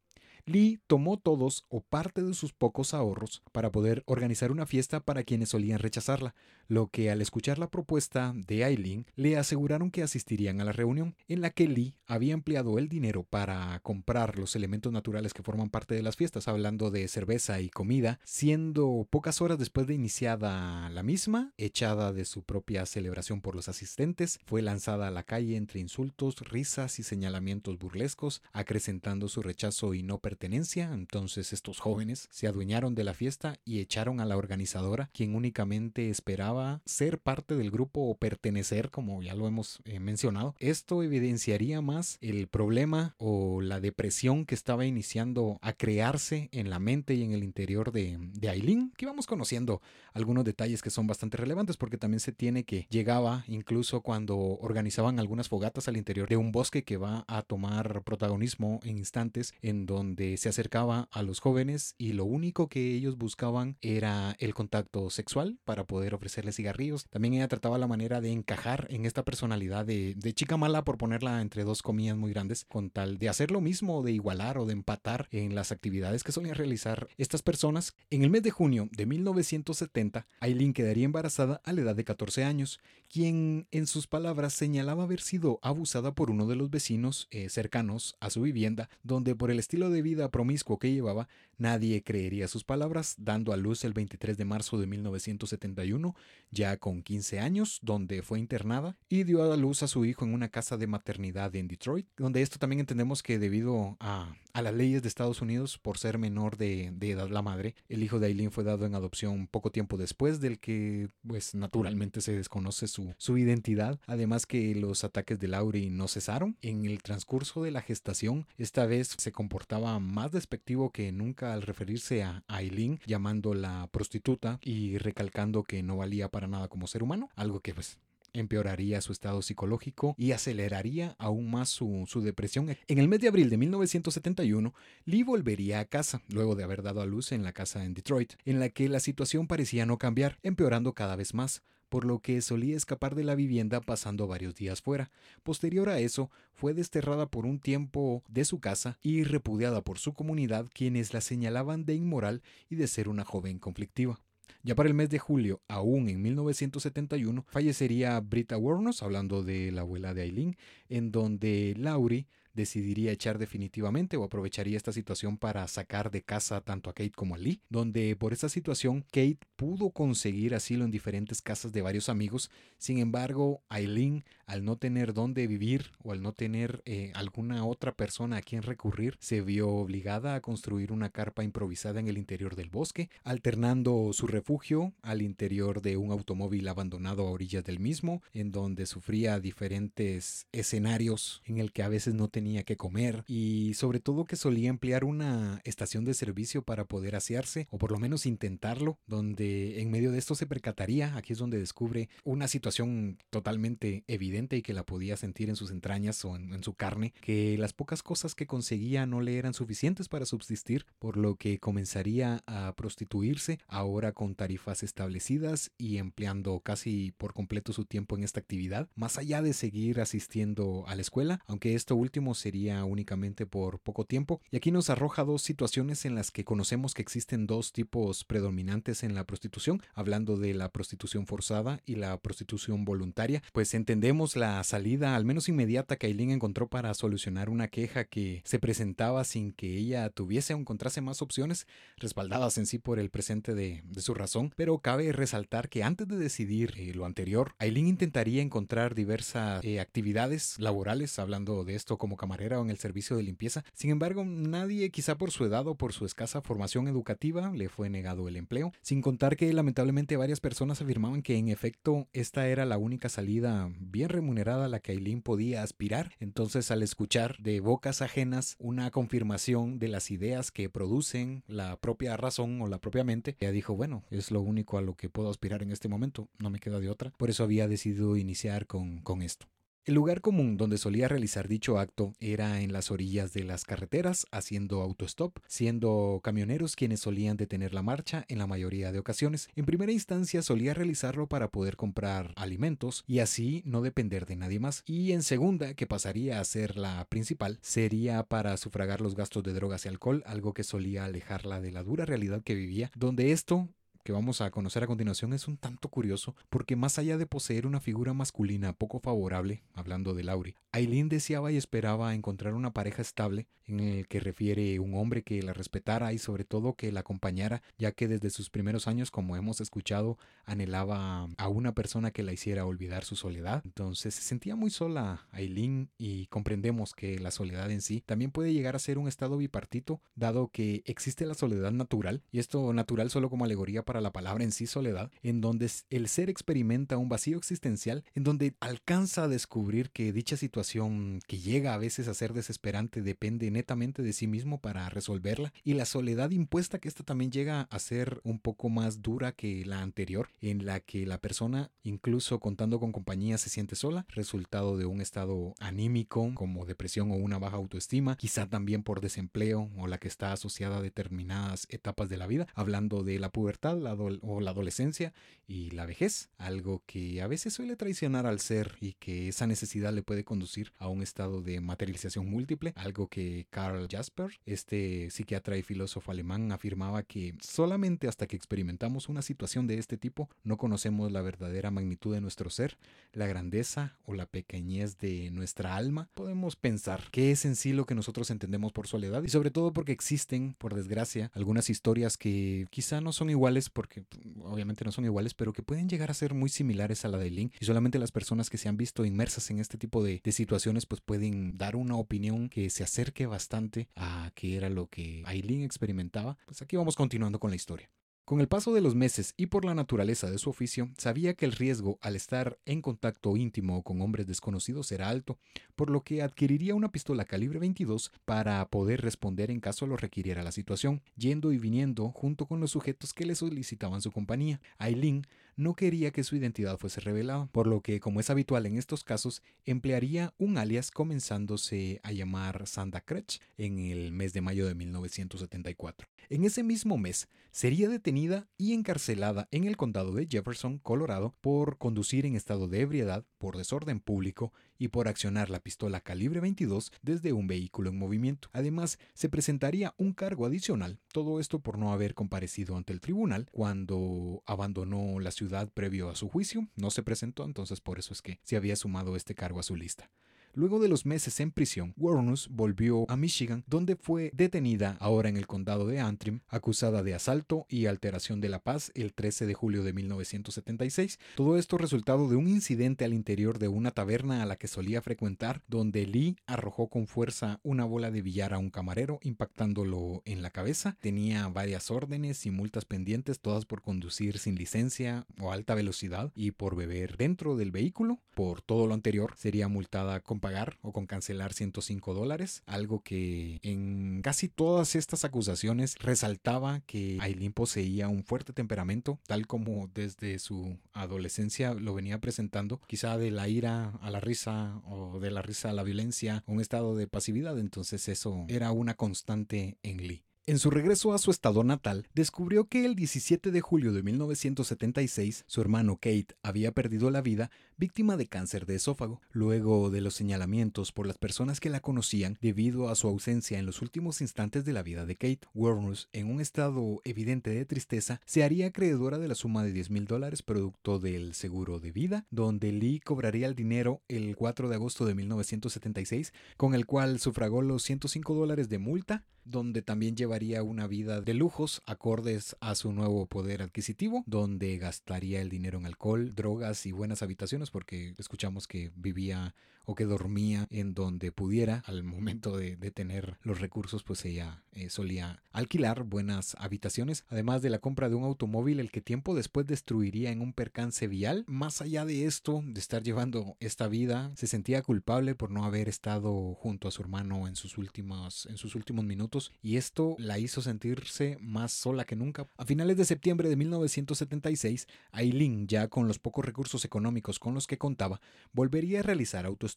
[0.45, 5.23] Lee tomó todos o parte de sus pocos ahorros para poder organizar una fiesta para
[5.23, 6.35] quienes solían rechazarla,
[6.73, 11.15] lo que al escuchar la propuesta de Eileen le aseguraron que asistirían a la reunión,
[11.27, 15.69] en la que Lee había empleado el dinero para comprar los elementos naturales que forman
[15.69, 20.89] parte de las fiestas, hablando de cerveza y comida, siendo pocas horas después de iniciada
[20.89, 25.57] la misma, echada de su propia celebración por los asistentes, fue lanzada a la calle
[25.57, 30.91] entre insultos, risas y señalamientos burlescos, acrecentando su rechazo y no pertenencia.
[30.91, 36.09] Entonces estos jóvenes se adueñaron de la fiesta y echaron a la organizadora, quien únicamente
[36.09, 40.55] esperaba ser parte del grupo o pertenecer, como ya lo hemos eh, mencionado.
[40.59, 46.79] Esto evidenciaría más el problema o la depresión que estaba iniciando a crearse en la
[46.79, 49.81] mente y en el interior de, de Aileen, que vamos conociendo
[50.13, 55.19] algunos detalles que son bastante relevantes porque también se tiene que llegaba incluso cuando organizaban
[55.19, 59.85] algunas fogatas al interior de un bosque que va a tomar protagonismo en instantes en
[59.85, 65.09] donde se acercaba a los jóvenes y lo único que ellos buscaban era el contacto
[65.09, 66.13] sexual para poder
[66.51, 67.05] cigarrillos.
[67.09, 70.97] También ella trataba la manera de encajar en esta personalidad de, de chica mala, por
[70.97, 74.65] ponerla entre dos comillas muy grandes, con tal de hacer lo mismo, de igualar o
[74.65, 77.95] de empatar en las actividades que solían realizar estas personas.
[78.09, 82.43] En el mes de junio de 1970, Aileen quedaría embarazada a la edad de 14
[82.43, 82.79] años,
[83.09, 88.17] quien en sus palabras señalaba haber sido abusada por uno de los vecinos eh, cercanos
[88.19, 91.27] a su vivienda, donde por el estilo de vida promiscuo que llevaba,
[91.63, 96.13] nadie creería sus palabras, dando a luz el 23 de marzo de 1971,
[96.51, 100.33] ya con 15 años, donde fue internada y dio a luz a su hijo en
[100.33, 104.73] una casa de maternidad en Detroit, donde esto también entendemos que debido a, a las
[104.73, 108.27] leyes de Estados Unidos, por ser menor de, de, edad la madre, el hijo de
[108.27, 113.13] Aileen fue dado en adopción poco tiempo después, del que pues naturalmente se desconoce su,
[113.17, 116.55] su identidad, además que los ataques de Laurie no cesaron.
[116.61, 121.63] En el transcurso de la gestación, esta vez se comportaba más despectivo que nunca al
[121.63, 127.29] referirse a Aileen, llamándola prostituta y recalcando que no valía para nada como ser humano,
[127.35, 127.97] algo que pues
[128.33, 132.75] empeoraría su estado psicológico y aceleraría aún más su, depresión.
[132.87, 134.73] En el mes de abril de 1971,
[135.05, 138.33] Lee volvería a casa, luego de haber dado a luz en la casa en Detroit,
[138.45, 142.41] en la que la situación parecía no cambiar, empeorando cada vez más por lo que
[142.41, 145.11] solía escapar de la vivienda pasando varios días fuera.
[145.43, 150.13] Posterior a eso, fue desterrada por un tiempo de su casa y repudiada por su
[150.13, 154.19] comunidad quienes la señalaban de inmoral y de ser una joven conflictiva.
[154.63, 159.81] Ya para el mes de julio, aún en 1971, fallecería Brita Warnos, hablando de la
[159.81, 160.57] abuela de Aileen,
[160.89, 166.89] en donde Laurie decidiría echar definitivamente o aprovecharía esta situación para sacar de casa tanto
[166.89, 171.41] a Kate como a Lee, donde por esta situación Kate pudo conseguir asilo en diferentes
[171.41, 176.33] casas de varios amigos, sin embargo Aileen al no tener dónde vivir o al no
[176.33, 181.43] tener eh, alguna otra persona a quien recurrir, se vio obligada a construir una carpa
[181.43, 187.27] improvisada en el interior del bosque, alternando su refugio al interior de un automóvil abandonado
[187.27, 192.27] a orillas del mismo, en donde sufría diferentes escenarios en el que a veces no
[192.27, 197.15] tenía que comer y sobre todo que solía emplear una estación de servicio para poder
[197.15, 201.39] asearse o por lo menos intentarlo, donde en medio de esto se percataría, aquí es
[201.39, 206.35] donde descubre una situación totalmente evidente y que la podía sentir en sus entrañas o
[206.35, 210.25] en, en su carne, que las pocas cosas que conseguía no le eran suficientes para
[210.25, 217.33] subsistir, por lo que comenzaría a prostituirse ahora con tarifas establecidas y empleando casi por
[217.33, 221.75] completo su tiempo en esta actividad, más allá de seguir asistiendo a la escuela, aunque
[221.75, 224.41] esto último sería únicamente por poco tiempo.
[224.49, 229.03] Y aquí nos arroja dos situaciones en las que conocemos que existen dos tipos predominantes
[229.03, 233.43] en la prostitución, hablando de la prostitución forzada y la prostitución voluntaria.
[233.51, 238.41] Pues entendemos la salida, al menos inmediata, que Aileen encontró para solucionar una queja que
[238.45, 243.09] se presentaba sin que ella tuviese o encontrase más opciones, respaldadas en sí por el
[243.09, 244.53] presente de, su razón.
[244.55, 249.79] Pero cabe resaltar que antes de decidir eh, lo anterior, Aileen intentaría encontrar diversas eh,
[249.79, 253.63] actividades laborales, hablando de esto como camarera o en el servicio de limpieza.
[253.73, 257.89] Sin embargo, nadie, quizá por su edad o por su escasa formación educativa, le fue
[257.89, 262.65] negado el empleo, sin contar que lamentablemente varias personas afirmaban que en efecto esta era
[262.65, 266.13] la única salida bien remunerada a la que Aileen podía aspirar.
[266.19, 272.15] Entonces, al escuchar de bocas ajenas una confirmación de las ideas que producen la propia
[272.15, 275.29] razón o la propia mente, ella dijo, bueno, es lo único a lo que puedo
[275.29, 277.11] aspirar en este momento, no me queda de otra.
[277.17, 279.47] Por eso había decidido iniciar con, con esto.
[279.85, 284.25] El lugar común donde solía realizar dicho acto era en las orillas de las carreteras,
[284.31, 289.49] haciendo autostop, siendo camioneros quienes solían detener la marcha en la mayoría de ocasiones.
[289.57, 294.61] En primera instancia solía realizarlo para poder comprar alimentos y así no depender de nadie
[294.61, 294.83] más.
[294.85, 299.51] Y en segunda, que pasaría a ser la principal, sería para sufragar los gastos de
[299.51, 303.67] drogas y alcohol, algo que solía alejarla de la dura realidad que vivía, donde esto
[304.03, 307.65] que vamos a conocer a continuación es un tanto curioso porque más allá de poseer
[307.65, 313.01] una figura masculina poco favorable, hablando de Laurie, Aileen deseaba y esperaba encontrar una pareja
[313.01, 317.01] estable en el que refiere un hombre que la respetara y sobre todo que la
[317.01, 322.23] acompañara, ya que desde sus primeros años, como hemos escuchado, anhelaba a una persona que
[322.23, 323.61] la hiciera olvidar su soledad.
[323.65, 328.53] Entonces se sentía muy sola Aileen y comprendemos que la soledad en sí también puede
[328.53, 333.09] llegar a ser un estado bipartito, dado que existe la soledad natural, y esto natural
[333.09, 336.97] solo como alegoría para para la palabra en sí soledad, en donde el ser experimenta
[336.97, 342.07] un vacío existencial, en donde alcanza a descubrir que dicha situación que llega a veces
[342.07, 346.87] a ser desesperante depende netamente de sí mismo para resolverla, y la soledad impuesta que
[346.87, 351.05] esta también llega a ser un poco más dura que la anterior, en la que
[351.05, 356.65] la persona, incluso contando con compañía, se siente sola, resultado de un estado anímico como
[356.65, 360.81] depresión o una baja autoestima, quizá también por desempleo o la que está asociada a
[360.81, 365.13] determinadas etapas de la vida, hablando de la pubertad, o la adolescencia
[365.47, 369.93] y la vejez, algo que a veces suele traicionar al ser y que esa necesidad
[369.93, 375.57] le puede conducir a un estado de materialización múltiple, algo que Karl Jasper, este psiquiatra
[375.57, 380.57] y filósofo alemán, afirmaba que solamente hasta que experimentamos una situación de este tipo no
[380.57, 382.77] conocemos la verdadera magnitud de nuestro ser,
[383.11, 387.85] la grandeza o la pequeñez de nuestra alma, podemos pensar qué es en sí lo
[387.85, 392.65] que nosotros entendemos por soledad y sobre todo porque existen, por desgracia, algunas historias que
[392.69, 394.05] quizá no son iguales porque
[394.41, 397.29] obviamente no son iguales, pero que pueden llegar a ser muy similares a la de
[397.29, 397.53] Link.
[397.59, 400.85] Y solamente las personas que se han visto inmersas en este tipo de, de situaciones,
[400.85, 405.63] pues pueden dar una opinión que se acerque bastante a qué era lo que Aileen
[405.63, 406.37] experimentaba.
[406.45, 407.89] Pues aquí vamos continuando con la historia.
[408.25, 411.43] Con el paso de los meses y por la naturaleza de su oficio, sabía que
[411.43, 415.39] el riesgo al estar en contacto íntimo con hombres desconocidos era alto,
[415.75, 420.41] por lo que adquiriría una pistola calibre 22 para poder responder en caso lo requiriera
[420.41, 424.61] la situación, yendo y viniendo junto con los sujetos que le solicitaban su compañía.
[424.77, 428.77] Aileen no quería que su identidad fuese revelada, por lo que, como es habitual en
[428.77, 434.65] estos casos, emplearía un alias comenzándose a llamar Sandra Kretsch en el mes de mayo
[434.67, 436.07] de 1974.
[436.29, 441.77] En ese mismo mes, sería detenida y encarcelada en el condado de Jefferson, Colorado, por
[441.77, 446.91] conducir en estado de ebriedad, por desorden público y por accionar la pistola calibre 22
[447.01, 448.49] desde un vehículo en movimiento.
[448.53, 453.47] Además, se presentaría un cargo adicional, todo esto por no haber comparecido ante el tribunal
[453.51, 458.21] cuando abandonó la ciudad previo a su juicio, no se presentó, entonces por eso es
[458.21, 460.09] que se había sumado este cargo a su lista.
[460.55, 465.35] Luego de los meses en prisión, Warnus volvió a Michigan, donde fue detenida ahora en
[465.35, 469.55] el condado de Antrim, acusada de asalto y alteración de la paz el 13 de
[469.55, 471.17] julio de 1976.
[471.35, 475.01] Todo esto resultado de un incidente al interior de una taberna a la que solía
[475.01, 480.43] frecuentar, donde Lee arrojó con fuerza una bola de billar a un camarero, impactándolo en
[480.43, 480.97] la cabeza.
[480.99, 486.51] Tenía varias órdenes y multas pendientes, todas por conducir sin licencia o alta velocidad y
[486.51, 488.19] por beber dentro del vehículo.
[488.35, 493.59] Por todo lo anterior, sería multada con pagar o con cancelar 105 dólares, algo que
[493.63, 500.39] en casi todas estas acusaciones resaltaba que Aileen poseía un fuerte temperamento, tal como desde
[500.39, 505.41] su adolescencia lo venía presentando, quizá de la ira a la risa o de la
[505.41, 510.25] risa a la violencia, un estado de pasividad, entonces eso era una constante en Lee.
[510.45, 515.45] En su regreso a su estado natal, descubrió que el 17 de julio de 1976
[515.47, 520.15] su hermano Kate había perdido la vida víctima de cáncer de esófago, luego de los
[520.15, 524.65] señalamientos por las personas que la conocían debido a su ausencia en los últimos instantes
[524.65, 525.47] de la vida de Kate.
[525.53, 529.91] Warners, en un estado evidente de tristeza, se haría acreedora de la suma de 10
[529.91, 534.75] mil dólares producto del seguro de vida, donde Lee cobraría el dinero el 4 de
[534.75, 540.63] agosto de 1976, con el cual sufragó los 105 dólares de multa donde también llevaría
[540.63, 545.85] una vida de lujos acordes a su nuevo poder adquisitivo, donde gastaría el dinero en
[545.85, 549.53] alcohol, drogas y buenas habitaciones, porque escuchamos que vivía
[549.85, 554.89] o que dormía en donde pudiera al momento de, tener los recursos pues ella eh,
[554.89, 559.65] solía alquilar buenas habitaciones además de la compra de un automóvil el que tiempo después
[559.65, 561.43] destruiría en un percance vial.
[561.47, 565.89] Más allá de esto de estar llevando esta vida se sentía culpable por no haber
[565.89, 570.39] estado junto a su hermano en sus últimos en sus últimos minutos y esto la
[570.39, 572.47] hizo sentirse más sola que nunca.
[572.57, 577.67] A finales de septiembre de 1976 Aileen ya con los pocos recursos económicos con los
[577.67, 579.72] que contaba volvería a realizar autos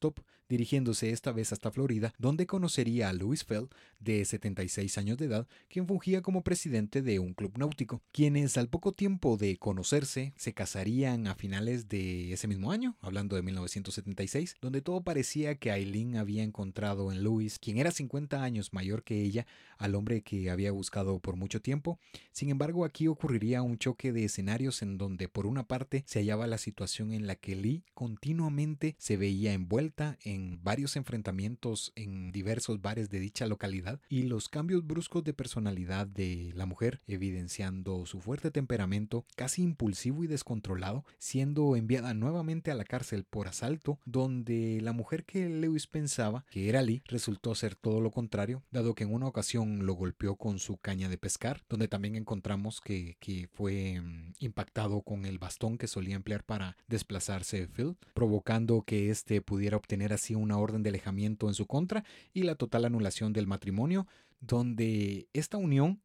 [0.48, 5.48] dirigiéndose esta vez hasta Florida, donde conocería a Louis Fell, de 76 años de edad,
[5.68, 10.54] quien fungía como presidente de un club náutico, quienes al poco tiempo de conocerse se
[10.54, 16.16] casarían a finales de ese mismo año, hablando de 1976, donde todo parecía que Aileen
[16.16, 19.46] había encontrado en Louis, quien era 50 años mayor que ella,
[19.78, 21.98] al hombre que había buscado por mucho tiempo.
[22.32, 26.46] Sin embargo, aquí ocurriría un choque de escenarios en donde por una parte se hallaba
[26.46, 29.85] la situación en la que Lee continuamente se veía envuelta
[30.22, 36.06] en varios enfrentamientos en diversos bares de dicha localidad y los cambios bruscos de personalidad
[36.06, 42.74] de la mujer, evidenciando su fuerte temperamento, casi impulsivo y descontrolado, siendo enviada nuevamente a
[42.74, 47.74] la cárcel por asalto, donde la mujer que Lewis pensaba que era Lee resultó ser
[47.74, 51.62] todo lo contrario, dado que en una ocasión lo golpeó con su caña de pescar,
[51.68, 56.76] donde también encontramos que, que fue mm, impactado con el bastón que solía emplear para
[56.88, 61.66] desplazarse de Phil, provocando que éste pudiera obtener así una orden de alejamiento en su
[61.66, 64.06] contra y la total anulación del matrimonio,
[64.40, 66.00] donde esta unión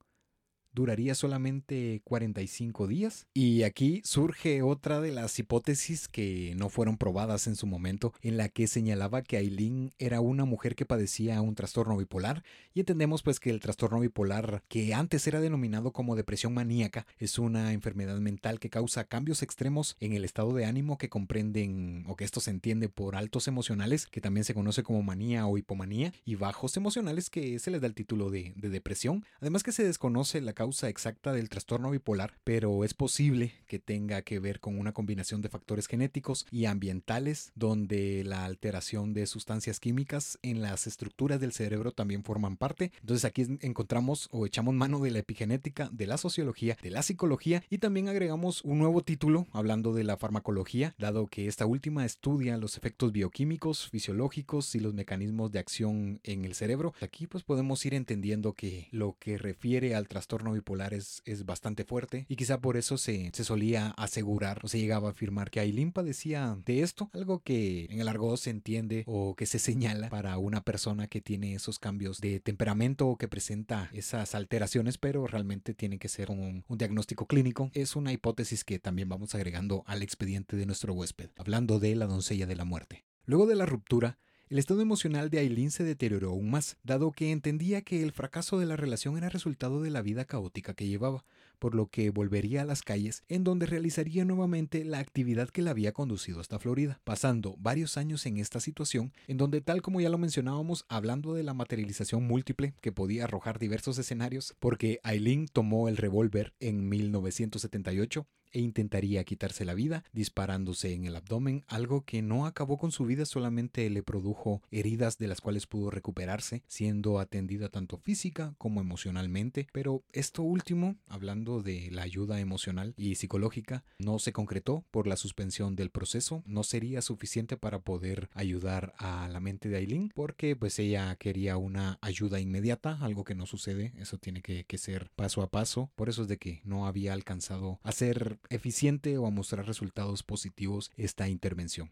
[0.73, 3.27] duraría solamente 45 días.
[3.33, 8.37] Y aquí surge otra de las hipótesis que no fueron probadas en su momento, en
[8.37, 12.43] la que señalaba que Aileen era una mujer que padecía un trastorno bipolar.
[12.73, 17.37] Y entendemos pues que el trastorno bipolar, que antes era denominado como depresión maníaca, es
[17.39, 22.15] una enfermedad mental que causa cambios extremos en el estado de ánimo que comprenden o
[22.15, 26.13] que esto se entiende por altos emocionales, que también se conoce como manía o hipomanía,
[26.25, 29.25] y bajos emocionales que se les da el título de, de depresión.
[29.39, 34.21] Además que se desconoce la causa exacta del trastorno bipolar, pero es posible que tenga
[34.21, 39.79] que ver con una combinación de factores genéticos y ambientales, donde la alteración de sustancias
[39.79, 42.91] químicas en las estructuras del cerebro también forman parte.
[42.99, 47.63] Entonces aquí encontramos o echamos mano de la epigenética, de la sociología, de la psicología
[47.71, 52.55] y también agregamos un nuevo título hablando de la farmacología, dado que esta última estudia
[52.57, 56.93] los efectos bioquímicos, fisiológicos y los mecanismos de acción en el cerebro.
[57.01, 62.25] Aquí pues podemos ir entendiendo que lo que refiere al trastorno bipolar es, bastante fuerte
[62.29, 66.57] y quizá por eso se, solía asegurar o se llegaba a afirmar que Aileen padecía
[66.65, 70.61] de esto, algo que en el argot se entiende o que se señala para una
[70.61, 75.99] persona que tiene esos cambios de temperamento o que presenta esas alteraciones, pero realmente tiene
[75.99, 77.71] que ser un diagnóstico clínico.
[77.73, 82.05] Es una hipótesis que también vamos agregando al expediente de nuestro huésped, hablando de la
[82.05, 83.05] doncella de la muerte.
[83.25, 84.19] Luego de la ruptura,
[84.51, 88.59] el estado emocional de Aileen se deterioró aún más, dado que entendía que el fracaso
[88.59, 91.23] de la relación era resultado de la vida caótica que llevaba,
[91.57, 95.71] por lo que volvería a las calles, en donde realizaría nuevamente la actividad que la
[95.71, 100.09] había conducido hasta Florida, pasando varios años en esta situación, en donde tal como ya
[100.09, 105.87] lo mencionábamos, hablando de la materialización múltiple que podía arrojar diversos escenarios, porque Aileen tomó
[105.87, 112.21] el revólver en 1978, e intentaría quitarse la vida disparándose en el abdomen, algo que
[112.21, 117.19] no acabó con su vida, solamente le produjo heridas de las cuales pudo recuperarse, siendo
[117.19, 119.67] atendida tanto física como emocionalmente.
[119.71, 125.15] Pero esto último, hablando de la ayuda emocional y psicológica, no se concretó por la
[125.15, 130.55] suspensión del proceso, no sería suficiente para poder ayudar a la mente de Aileen, porque
[130.55, 135.09] pues ella quería una ayuda inmediata, algo que no sucede, eso tiene que, que ser
[135.15, 139.25] paso a paso, por eso es de que no había alcanzado a ser eficiente o
[139.25, 141.91] a mostrar resultados positivos esta intervención.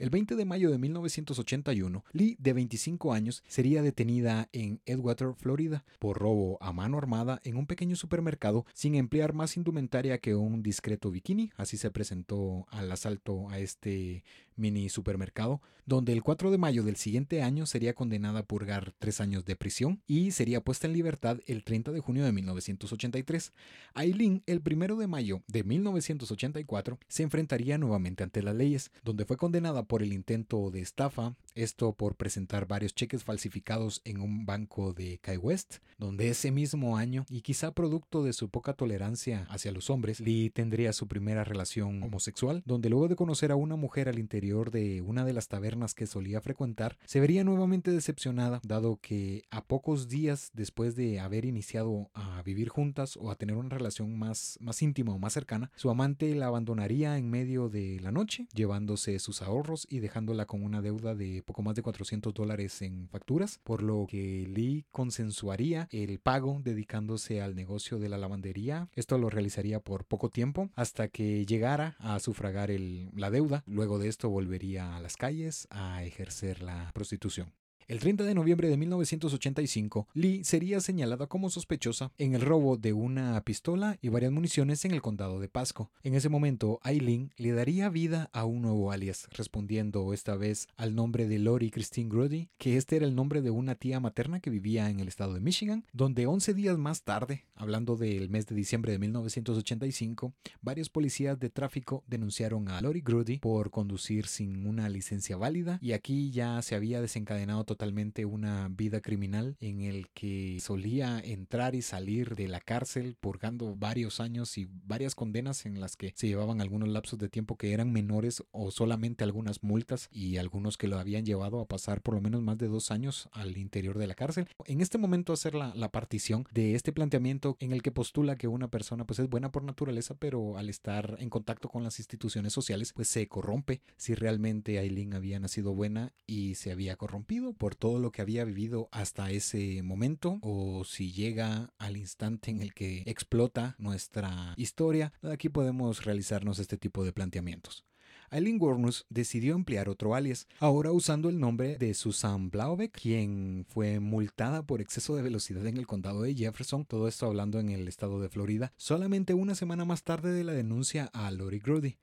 [0.00, 5.84] El 20 de mayo de 1981, Lee, de 25 años, sería detenida en Edgewater, Florida,
[5.98, 10.62] por robo a mano armada en un pequeño supermercado sin emplear más indumentaria que un
[10.62, 11.50] discreto bikini.
[11.54, 14.24] Así se presentó al asalto a este
[14.56, 19.20] mini supermercado, donde el 4 de mayo del siguiente año sería condenada a purgar tres
[19.20, 23.52] años de prisión y sería puesta en libertad el 30 de junio de 1983.
[23.94, 29.36] Aileen, el 1 de mayo de 1984, se enfrentaría nuevamente ante las leyes, donde fue
[29.36, 34.92] condenada por el intento de estafa, Esto por presentar varios cheques falsificados en un banco
[34.92, 39.72] de Kai West, donde ese mismo año, y quizá producto de su poca tolerancia hacia
[39.72, 44.08] los hombres, Lee tendría su primera relación homosexual, donde luego de conocer a una mujer
[44.08, 48.98] al interior de una de las tabernas que solía frecuentar, se vería nuevamente decepcionada, dado
[49.00, 53.70] que a pocos días después de haber iniciado a vivir juntas o a tener una
[53.70, 58.12] relación más, más íntima o más cercana, su amante la abandonaría en medio de la
[58.12, 62.82] noche, llevándose sus ahorros y dejándola con una deuda de poco más de 400 dólares
[62.82, 68.88] en facturas, por lo que Lee consensuaría el pago dedicándose al negocio de la lavandería.
[68.94, 73.62] Esto lo realizaría por poco tiempo hasta que llegara a sufragar la deuda.
[73.66, 77.59] Luego de esto volvería a las calles a ejercer la prostitución.
[77.90, 82.92] El 30 de noviembre de 1985, Lee sería señalada como sospechosa en el robo de
[82.92, 85.90] una pistola y varias municiones en el condado de Pasco.
[86.04, 90.94] En ese momento, Aileen le daría vida a un nuevo alias, respondiendo esta vez al
[90.94, 94.50] nombre de Lori Christine Grudy, que este era el nombre de una tía materna que
[94.50, 98.54] vivía en el estado de Michigan, donde 11 días más tarde, hablando del mes de
[98.54, 100.32] diciembre de 1985,
[100.62, 105.90] varios policías de tráfico denunciaron a Lori Grudy por conducir sin una licencia válida y
[105.90, 111.74] aquí ya se había desencadenado totalmente totalmente una vida criminal en el que solía entrar
[111.74, 116.26] y salir de la cárcel purgando varios años y varias condenas en las que se
[116.26, 120.88] llevaban algunos lapsos de tiempo que eran menores o solamente algunas multas y algunos que
[120.88, 124.08] lo habían llevado a pasar por lo menos más de dos años al interior de
[124.08, 124.46] la cárcel.
[124.66, 128.46] En este momento hacer la, la partición de este planteamiento en el que postula que
[128.46, 132.52] una persona pues es buena por naturaleza pero al estar en contacto con las instituciones
[132.52, 137.69] sociales pues se corrompe si realmente Aileen había nacido buena y se había corrompido por
[137.74, 142.74] todo lo que había vivido hasta ese momento o si llega al instante en el
[142.74, 147.84] que explota nuestra historia, aquí podemos realizarnos este tipo de planteamientos.
[148.32, 153.98] Eileen Warnus decidió emplear otro alias, ahora usando el nombre de Susan Blaubeck, quien fue
[153.98, 157.88] multada por exceso de velocidad en el condado de Jefferson, todo esto hablando en el
[157.88, 161.96] estado de Florida, solamente una semana más tarde de la denuncia a Lori Grudy.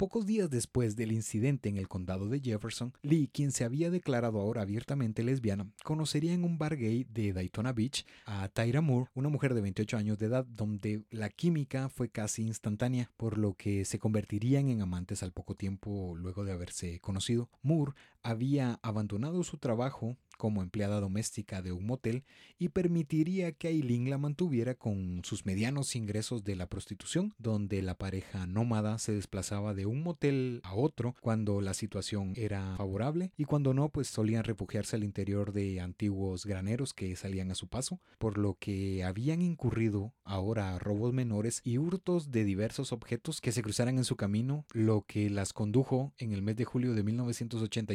[0.00, 4.40] Pocos días después del incidente en el condado de Jefferson, Lee, quien se había declarado
[4.40, 9.28] ahora abiertamente lesbiana, conocería en un bar gay de Daytona Beach a Tyra Moore, una
[9.28, 13.84] mujer de 28 años de edad, donde la química fue casi instantánea, por lo que
[13.84, 17.50] se convertirían en amantes al poco tiempo luego de haberse conocido.
[17.60, 17.92] Moore
[18.22, 22.24] había abandonado su trabajo como empleada doméstica de un motel
[22.58, 27.98] y permitiría que Aileen la mantuviera con sus medianos ingresos de la prostitución, donde la
[27.98, 33.44] pareja nómada se desplazaba de un motel a otro cuando la situación era favorable y
[33.44, 38.00] cuando no, pues solían refugiarse al interior de antiguos graneros que salían a su paso,
[38.18, 43.52] por lo que habían incurrido ahora a robos menores y hurtos de diversos objetos que
[43.52, 47.02] se cruzaran en su camino, lo que las condujo en el mes de julio de
[47.02, 47.90] 1987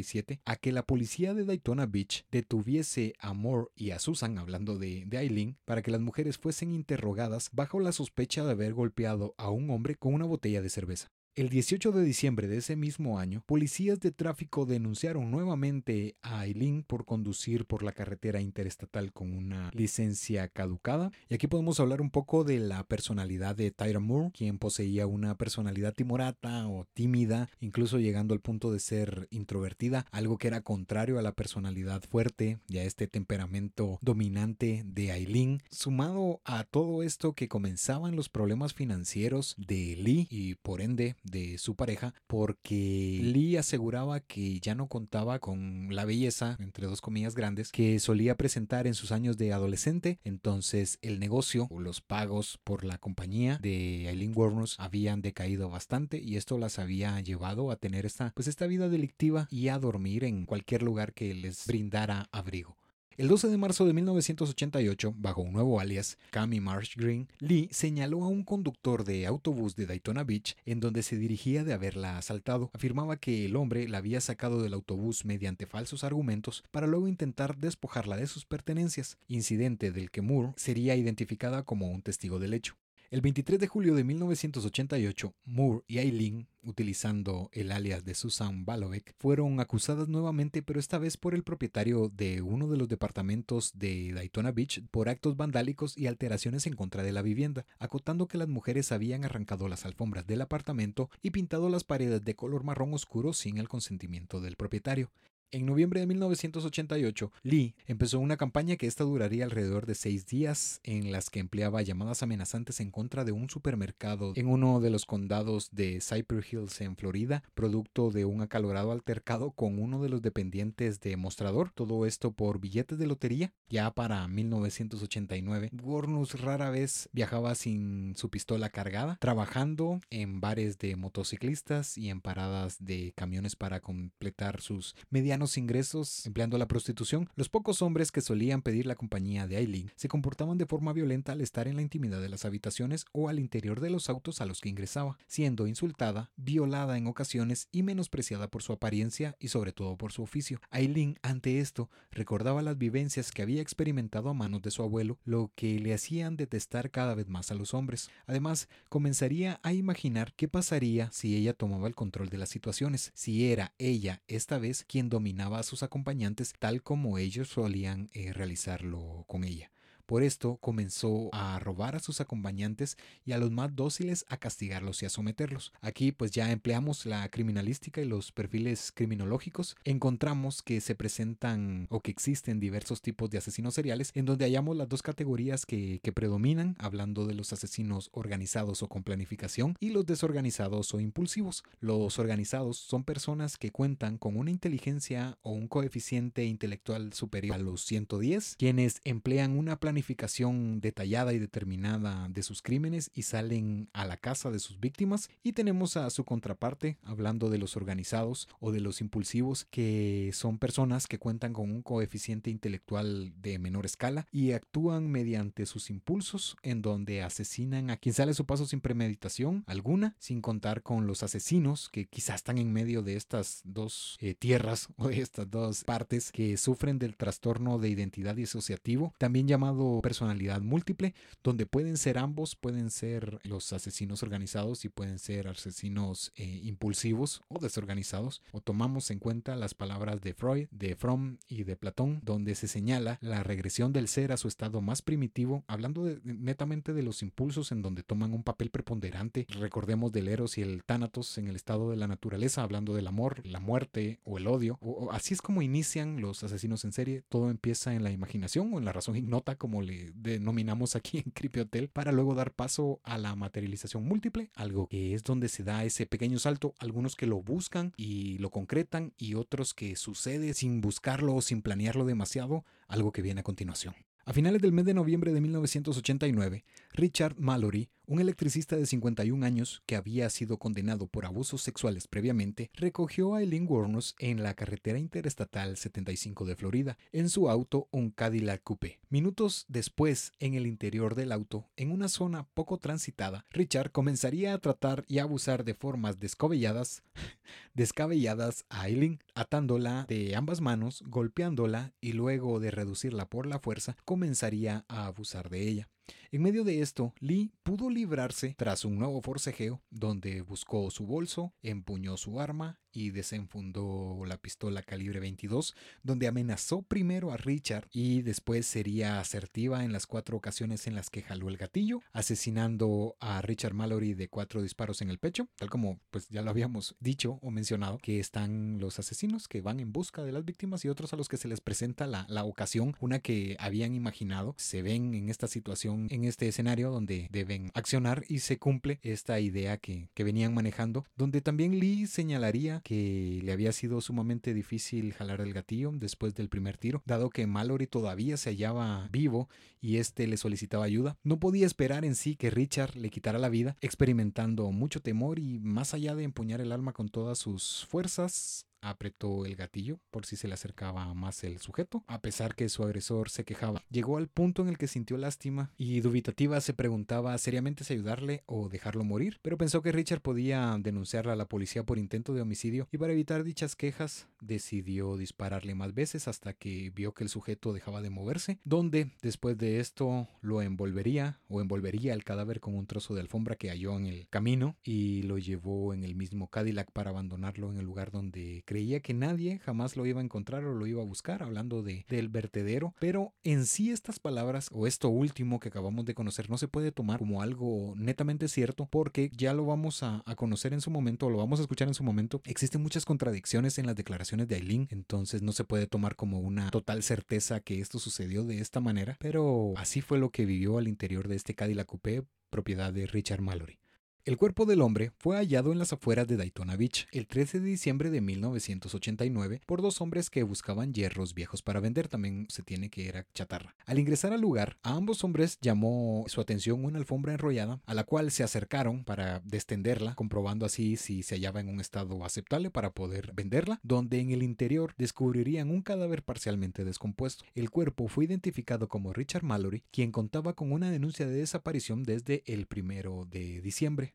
[0.45, 5.03] a que la policía de Daytona Beach detuviese a Moore y a Susan, hablando de,
[5.05, 9.49] de Eileen, para que las mujeres fuesen interrogadas bajo la sospecha de haber golpeado a
[9.49, 11.14] un hombre con una botella de cerveza.
[11.35, 16.83] El 18 de diciembre de ese mismo año, policías de tráfico denunciaron nuevamente a Aileen
[16.83, 21.11] por conducir por la carretera interestatal con una licencia caducada.
[21.27, 25.37] Y aquí podemos hablar un poco de la personalidad de Tyra Moore, quien poseía una
[25.37, 31.19] personalidad timorata o tímida, incluso llegando al punto de ser introvertida, algo que era contrario
[31.19, 35.61] a la personalidad fuerte y a este temperamento dominante de Aileen.
[35.69, 41.57] Sumado a todo esto que comenzaban los problemas financieros de Lee y por ende de
[41.57, 47.35] su pareja porque Lee aseguraba que ya no contaba con la belleza, entre dos comillas
[47.35, 50.19] grandes, que solía presentar en sus años de adolescente.
[50.23, 56.19] Entonces el negocio o los pagos por la compañía de Eileen Warners habían decaído bastante
[56.19, 60.23] y esto las había llevado a tener esta, pues esta vida delictiva y a dormir
[60.23, 62.77] en cualquier lugar que les brindara abrigo.
[63.17, 68.25] El 12 de marzo de 1988, bajo un nuevo alias, Cami Marsh Green, Lee señaló
[68.25, 72.69] a un conductor de autobús de Daytona Beach en donde se dirigía de haberla asaltado.
[72.73, 77.55] Afirmaba que el hombre la había sacado del autobús mediante falsos argumentos para luego intentar
[77.55, 82.75] despojarla de sus pertenencias, incidente del que Moore sería identificada como un testigo del hecho.
[83.15, 89.15] El 23 de julio de 1988, Moore y Eileen, utilizando el alias de Susan Balovic,
[89.19, 94.11] fueron acusadas nuevamente, pero esta vez por el propietario de uno de los departamentos de
[94.11, 98.49] Daytona Beach por actos vandálicos y alteraciones en contra de la vivienda, acotando que las
[98.49, 103.31] mujeres habían arrancado las alfombras del apartamento y pintado las paredes de color marrón oscuro
[103.31, 105.09] sin el consentimiento del propietario.
[105.55, 110.81] En noviembre de 1988, Lee empezó una campaña que esta duraría alrededor de seis días,
[110.83, 115.05] en las que empleaba llamadas amenazantes en contra de un supermercado en uno de los
[115.05, 120.21] condados de Cypress Hills en Florida, producto de un acalorado altercado con uno de los
[120.21, 121.71] dependientes de mostrador.
[121.73, 123.53] Todo esto por billetes de lotería.
[123.69, 130.97] Ya para 1989, Gornus rara vez viajaba sin su pistola cargada, trabajando en bares de
[130.97, 137.29] motociclistas y en paradas de camiones para completar sus medianos ingresos empleando la prostitución.
[137.35, 141.31] Los pocos hombres que solían pedir la compañía de Aileen se comportaban de forma violenta
[141.31, 144.45] al estar en la intimidad de las habitaciones o al interior de los autos a
[144.45, 149.71] los que ingresaba, siendo insultada, violada en ocasiones y menospreciada por su apariencia y sobre
[149.71, 150.59] todo por su oficio.
[150.71, 155.51] Aileen, ante esto, recordaba las vivencias que había experimentado a manos de su abuelo, lo
[155.55, 158.09] que le hacían detestar cada vez más a los hombres.
[158.25, 163.51] Además, comenzaría a imaginar qué pasaría si ella tomaba el control de las situaciones, si
[163.51, 165.24] era ella esta vez quien dominaba
[165.59, 169.71] a sus acompañantes tal como ellos solían eh, realizarlo con ella.
[170.05, 172.95] Por esto comenzó a robar a sus acompañantes
[173.25, 175.73] y a los más dóciles a castigarlos y a someterlos.
[175.81, 179.75] Aquí pues ya empleamos la criminalística y los perfiles criminológicos.
[179.83, 184.77] Encontramos que se presentan o que existen diversos tipos de asesinos seriales en donde hallamos
[184.77, 190.05] las dos categorías que, predominan, hablando de los asesinos organizados o con planificación y los
[190.05, 191.63] desorganizados o impulsivos.
[191.79, 197.57] Los organizados son personas que cuentan con una inteligencia o un coeficiente intelectual superior a
[197.57, 203.87] los 110, quienes emplean una planificación planificación detallada y determinada de sus crímenes y salen
[203.93, 205.29] a la casa de sus víctimas.
[205.41, 210.57] Y tenemos a su contraparte, hablando de los organizados o de los impulsivos, que son
[210.57, 216.57] personas que cuentan con un coeficiente intelectual de menor escala y actúan mediante sus impulsos,
[216.61, 221.07] en donde asesinan a quien sale a su paso sin premeditación alguna, sin contar con
[221.07, 225.49] los asesinos que quizás están en medio de estas dos eh, tierras o de estas
[225.49, 231.13] dos partes que sufren del trastorno de identidad disociativo, también llamado personalidad múltiple,
[231.43, 237.41] donde pueden ser ambos, pueden ser los asesinos organizados y pueden ser asesinos eh, impulsivos
[237.47, 238.41] o desorganizados.
[238.51, 242.67] O tomamos en cuenta las palabras de Freud, de Fromm y de Platón, donde se
[242.67, 247.71] señala la regresión del ser a su estado más primitivo, hablando netamente de los impulsos
[247.71, 249.45] en donde toman un papel preponderante.
[249.49, 253.45] Recordemos del Eros y el Tánatos en el estado de la naturaleza, hablando del amor,
[253.45, 254.77] la muerte o el odio.
[254.81, 257.23] O, así es como inician los asesinos en serie.
[257.29, 261.31] Todo empieza en la imaginación o en la razón ignota, como le denominamos aquí en
[261.31, 265.63] Creepy Hotel, para luego dar paso a la materialización múltiple, algo que es donde se
[265.63, 270.53] da ese pequeño salto, algunos que lo buscan y lo concretan y otros que sucede
[270.53, 273.95] sin buscarlo o sin planearlo demasiado, algo que viene a continuación.
[274.27, 279.83] A finales del mes de noviembre de 1989, Richard Mallory, un electricista de 51 años
[279.85, 284.97] que había sido condenado por abusos sexuales previamente, recogió a Eileen Warnos en la carretera
[284.97, 288.99] interestatal 75 de Florida, en su auto un Cadillac Coupé.
[289.09, 294.59] Minutos después, en el interior del auto, en una zona poco transitada, Richard comenzaría a
[294.59, 297.03] tratar y abusar de formas descabelladas,
[297.73, 303.97] descabelladas a Eileen, atándola de ambas manos, golpeándola y luego de reducirla por la fuerza,
[304.15, 305.89] comenzaría a abusar de ella.
[306.31, 311.53] En medio de esto, Lee pudo librarse tras un nuevo forcejeo, donde buscó su bolso,
[311.61, 318.21] empuñó su arma y desenfundó la pistola calibre 22, donde amenazó primero a Richard y
[318.21, 323.41] después sería asertiva en las cuatro ocasiones en las que jaló el gatillo, asesinando a
[323.41, 327.39] Richard Mallory de cuatro disparos en el pecho, tal como pues ya lo habíamos dicho
[327.41, 331.13] o mencionado, que están los asesinos que van en busca de las víctimas y otros
[331.13, 335.13] a los que se les presenta la, la ocasión, una que habían imaginado, se ven
[335.13, 340.09] en esta situación, en este escenario donde deben accionar y se cumple esta idea que,
[340.13, 345.53] que venían manejando, donde también Lee señalaría que le había sido sumamente difícil jalar el
[345.53, 349.49] gatillo después del primer tiro, dado que Mallory todavía se hallaba vivo
[349.81, 351.17] y este le solicitaba ayuda.
[351.23, 355.59] No podía esperar en sí que Richard le quitara la vida, experimentando mucho temor y
[355.59, 360.35] más allá de empuñar el arma con todas sus fuerzas, apretó el gatillo por si
[360.35, 363.81] se le acercaba más el sujeto, a pesar que su agresor se quejaba.
[363.89, 368.43] Llegó al punto en el que sintió lástima y dubitativa se preguntaba seriamente si ayudarle
[368.45, 372.41] o dejarlo morir, pero pensó que Richard podía denunciarla a la policía por intento de
[372.41, 377.29] homicidio y para evitar dichas quejas decidió dispararle más veces hasta que vio que el
[377.29, 382.75] sujeto dejaba de moverse, donde después de esto lo envolvería o envolvería el cadáver con
[382.75, 386.49] un trozo de alfombra que halló en el camino y lo llevó en el mismo
[386.49, 390.65] Cadillac para abandonarlo en el lugar donde creía que nadie jamás lo iba a encontrar
[390.65, 392.93] o lo iba a buscar, hablando de, del vertedero.
[392.99, 396.91] Pero en sí estas palabras o esto último que acabamos de conocer no se puede
[396.91, 401.27] tomar como algo netamente cierto porque ya lo vamos a, a conocer en su momento
[401.27, 402.41] o lo vamos a escuchar en su momento.
[402.43, 406.69] Existen muchas contradicciones en las declaraciones de Aileen, entonces no se puede tomar como una
[406.69, 410.89] total certeza que esto sucedió de esta manera, pero así fue lo que vivió al
[410.89, 413.79] interior de este Cadillac Coupé propiedad de Richard Mallory.
[414.25, 417.67] El cuerpo del hombre fue hallado en las afueras de Daytona Beach el 13 de
[417.67, 422.89] diciembre de 1989 por dos hombres que buscaban hierros viejos para vender, también se tiene
[422.89, 423.75] que era chatarra.
[423.85, 428.03] Al ingresar al lugar, a ambos hombres llamó su atención una alfombra enrollada, a la
[428.03, 432.95] cual se acercaron para destenderla, comprobando así si se hallaba en un estado aceptable para
[432.95, 437.45] poder venderla, donde en el interior descubrirían un cadáver parcialmente descompuesto.
[437.53, 442.41] El cuerpo fue identificado como Richard Mallory, quien contaba con una denuncia de desaparición desde
[442.47, 444.14] el primero de diciembre.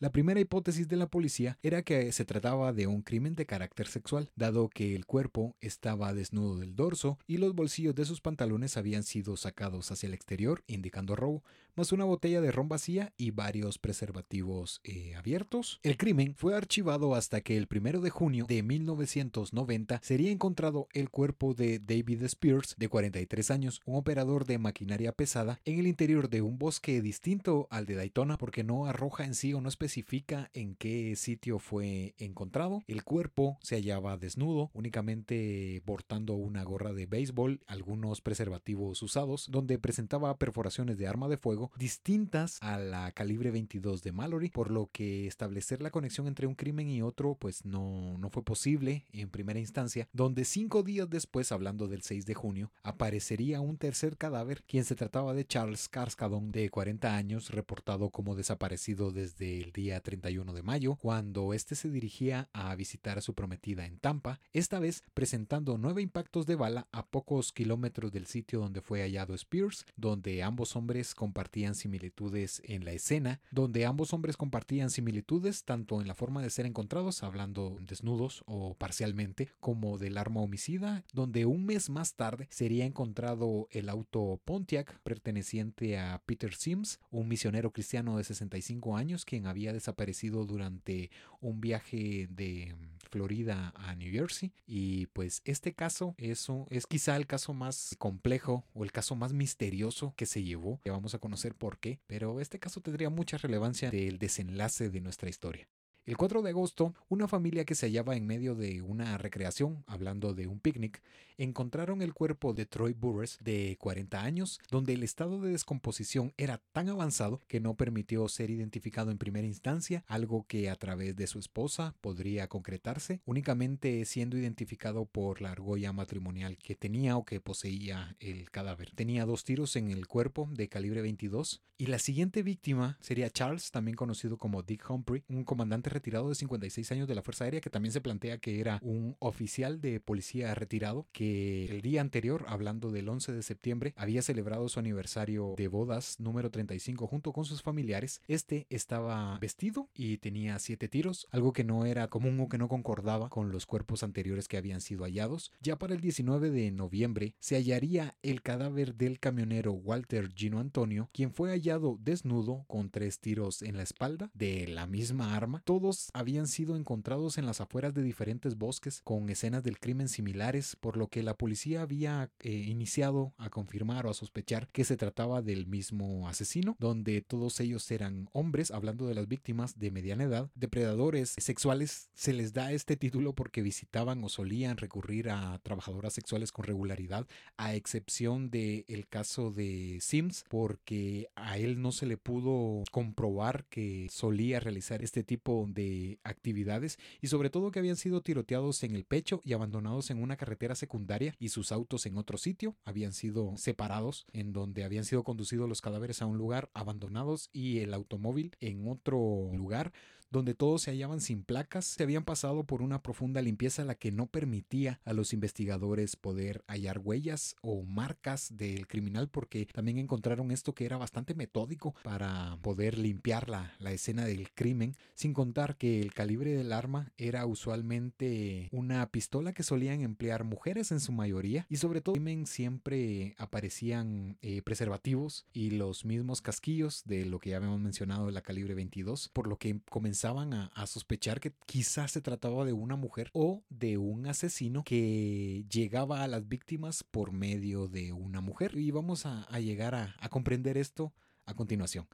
[0.00, 3.86] La primera hipótesis de la policía era que se trataba de un crimen de carácter
[3.86, 8.76] sexual, dado que el cuerpo estaba desnudo del dorso y los bolsillos de sus pantalones
[8.76, 11.44] habían sido sacados hacia el exterior, indicando robo,
[11.76, 15.80] más una botella de ron vacía y varios preservativos eh, abiertos.
[15.82, 21.10] El crimen fue archivado hasta que el primero de junio de 1990 sería encontrado el
[21.10, 26.28] cuerpo de David Spears, de 43 años, un operador de maquinaria pesada, en el interior
[26.28, 30.50] de un bosque distinto al de Daytona porque no arroja en sí o no especifica
[30.54, 32.82] en qué sitio fue encontrado.
[32.86, 39.78] El cuerpo se hallaba desnudo, únicamente portando una gorra de béisbol, algunos preservativos usados, donde
[39.78, 44.88] presentaba perforaciones de arma de fuego distintas a la calibre 22 de Mallory, por lo
[44.90, 49.28] que establecer la conexión entre un crimen y otro pues no, no fue posible en
[49.28, 54.62] primera instancia, donde cinco días después, hablando del 6 de junio, aparecería un tercer cadáver,
[54.66, 60.00] quien se trataba de Charles Carskadon, de 40 años, reportado como desaparecido desde el día
[60.00, 64.78] 31 de mayo, cuando este se dirigía a visitar a su prometida en Tampa, esta
[64.78, 69.84] vez presentando nueve impactos de bala a pocos kilómetros del sitio donde fue hallado Spears,
[69.96, 76.06] donde ambos hombres compartían similitudes en la escena, donde ambos hombres compartían similitudes tanto en
[76.08, 81.66] la forma de ser encontrados, hablando desnudos o parcialmente, como del arma homicida, donde un
[81.66, 88.16] mes más tarde sería encontrado el auto Pontiac perteneciente a Peter Sims, un misionero cristiano
[88.16, 91.10] de 65 años quien había desaparecido durante
[91.40, 92.74] un viaje de
[93.10, 98.64] Florida a New Jersey y pues este caso eso es quizá el caso más complejo
[98.74, 100.80] o el caso más misterioso que se llevó.
[100.84, 105.00] Ya vamos a conocer por qué, pero este caso tendría mucha relevancia del desenlace de
[105.00, 105.68] nuestra historia.
[106.06, 110.34] El 4 de agosto, una familia que se hallaba en medio de una recreación, hablando
[110.34, 111.00] de un picnic,
[111.38, 116.58] encontraron el cuerpo de Troy Burress, de 40 años, donde el estado de descomposición era
[116.72, 121.26] tan avanzado que no permitió ser identificado en primera instancia, algo que a través de
[121.26, 127.40] su esposa podría concretarse, únicamente siendo identificado por la argolla matrimonial que tenía o que
[127.40, 128.90] poseía el cadáver.
[128.94, 133.72] Tenía dos tiros en el cuerpo de calibre 22 y la siguiente víctima sería Charles,
[133.72, 137.60] también conocido como Dick Humphrey, un comandante retirado de 56 años de la Fuerza Aérea
[137.60, 142.44] que también se plantea que era un oficial de policía retirado que el día anterior,
[142.48, 147.44] hablando del 11 de septiembre, había celebrado su aniversario de bodas número 35 junto con
[147.44, 148.20] sus familiares.
[148.28, 152.68] Este estaba vestido y tenía siete tiros, algo que no era común o que no
[152.68, 155.52] concordaba con los cuerpos anteriores que habían sido hallados.
[155.60, 161.08] Ya para el 19 de noviembre se hallaría el cadáver del camionero Walter Gino Antonio,
[161.12, 165.62] quien fue hallado desnudo con tres tiros en la espalda de la misma arma.
[165.64, 170.08] Todo todos habían sido encontrados en las afueras de diferentes bosques con escenas del crimen
[170.08, 174.84] similares, por lo que la policía había eh, iniciado a confirmar o a sospechar que
[174.84, 179.90] se trataba del mismo asesino, donde todos ellos eran hombres, hablando de las víctimas de
[179.90, 182.08] mediana edad, depredadores sexuales.
[182.14, 187.26] Se les da este título porque visitaban o solían recurrir a trabajadoras sexuales con regularidad,
[187.58, 193.66] a excepción del el caso de Sims, porque a él no se le pudo comprobar
[193.66, 198.94] que solía realizar este tipo de actividades y sobre todo que habían sido tiroteados en
[198.94, 203.12] el pecho y abandonados en una carretera secundaria y sus autos en otro sitio habían
[203.12, 207.92] sido separados en donde habían sido conducidos los cadáveres a un lugar abandonados y el
[207.92, 209.92] automóvil en otro lugar
[210.30, 214.12] donde todos se hallaban sin placas, se habían pasado por una profunda limpieza la que
[214.12, 220.50] no permitía a los investigadores poder hallar huellas o marcas del criminal porque también encontraron
[220.50, 225.76] esto que era bastante metódico para poder limpiar la, la escena del crimen, sin contar
[225.76, 231.12] que el calibre del arma era usualmente una pistola que solían emplear mujeres en su
[231.12, 232.14] mayoría y sobre todo
[232.46, 238.32] siempre aparecían eh, preservativos y los mismos casquillos de lo que ya habíamos mencionado de
[238.32, 242.72] la calibre 22, por lo que comenzó comenzaban a, sospechar que quizás se trataba de
[242.72, 248.40] una mujer o de un asesino que llegaba a las víctimas por medio de una
[248.40, 248.76] mujer.
[248.76, 251.12] Y vamos a, llegar a comprender esto
[251.46, 252.06] a continuación.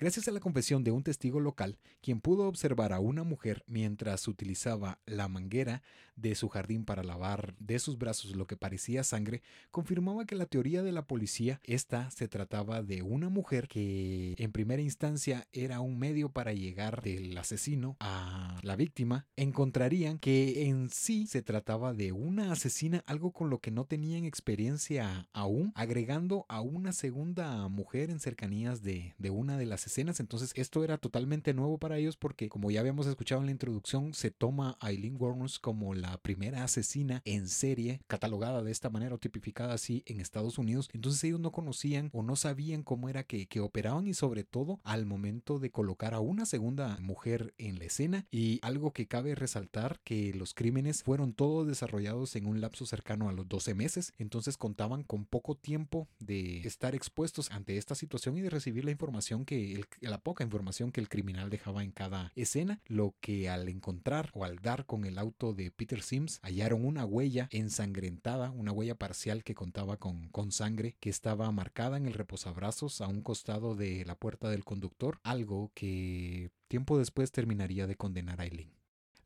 [0.00, 4.28] Gracias a la confesión de un testigo local, quien pudo observar a una mujer mientras
[4.28, 5.82] utilizaba la manguera
[6.14, 9.42] de su jardín para lavar de sus brazos lo que parecía sangre,
[9.72, 14.52] confirmaba que la teoría de la policía, esta se trataba de una mujer que en
[14.52, 20.90] primera instancia era un medio para llegar del asesino a la víctima, encontrarían que en
[20.90, 26.46] sí se trataba de una asesina, algo con lo que no tenían experiencia aún, agregando
[26.48, 30.20] a una segunda mujer en cercanías de, de una de las escenas.
[30.20, 34.14] Entonces esto era totalmente nuevo para ellos porque como ya habíamos escuchado en la introducción,
[34.14, 39.14] se toma a Eileen Warnes como la primera asesina en serie catalogada de esta manera
[39.14, 40.88] o tipificada así en Estados Unidos.
[40.92, 44.80] Entonces ellos no conocían o no sabían cómo era que, que operaban y sobre todo
[44.84, 49.34] al momento de colocar a una segunda mujer en la escena y algo que cabe
[49.34, 54.14] resaltar que los crímenes fueron todos desarrollados en un lapso cercano a los 12 meses.
[54.18, 58.90] Entonces contaban con poco tiempo de estar expuestos ante esta situación y de recibir la
[58.90, 63.68] información que la poca información que el criminal dejaba en cada escena, lo que al
[63.68, 68.72] encontrar o al dar con el auto de Peter Sims hallaron una huella ensangrentada, una
[68.72, 73.22] huella parcial que contaba con, con sangre que estaba marcada en el reposabrazos a un
[73.22, 78.78] costado de la puerta del conductor, algo que tiempo después terminaría de condenar a Eileen.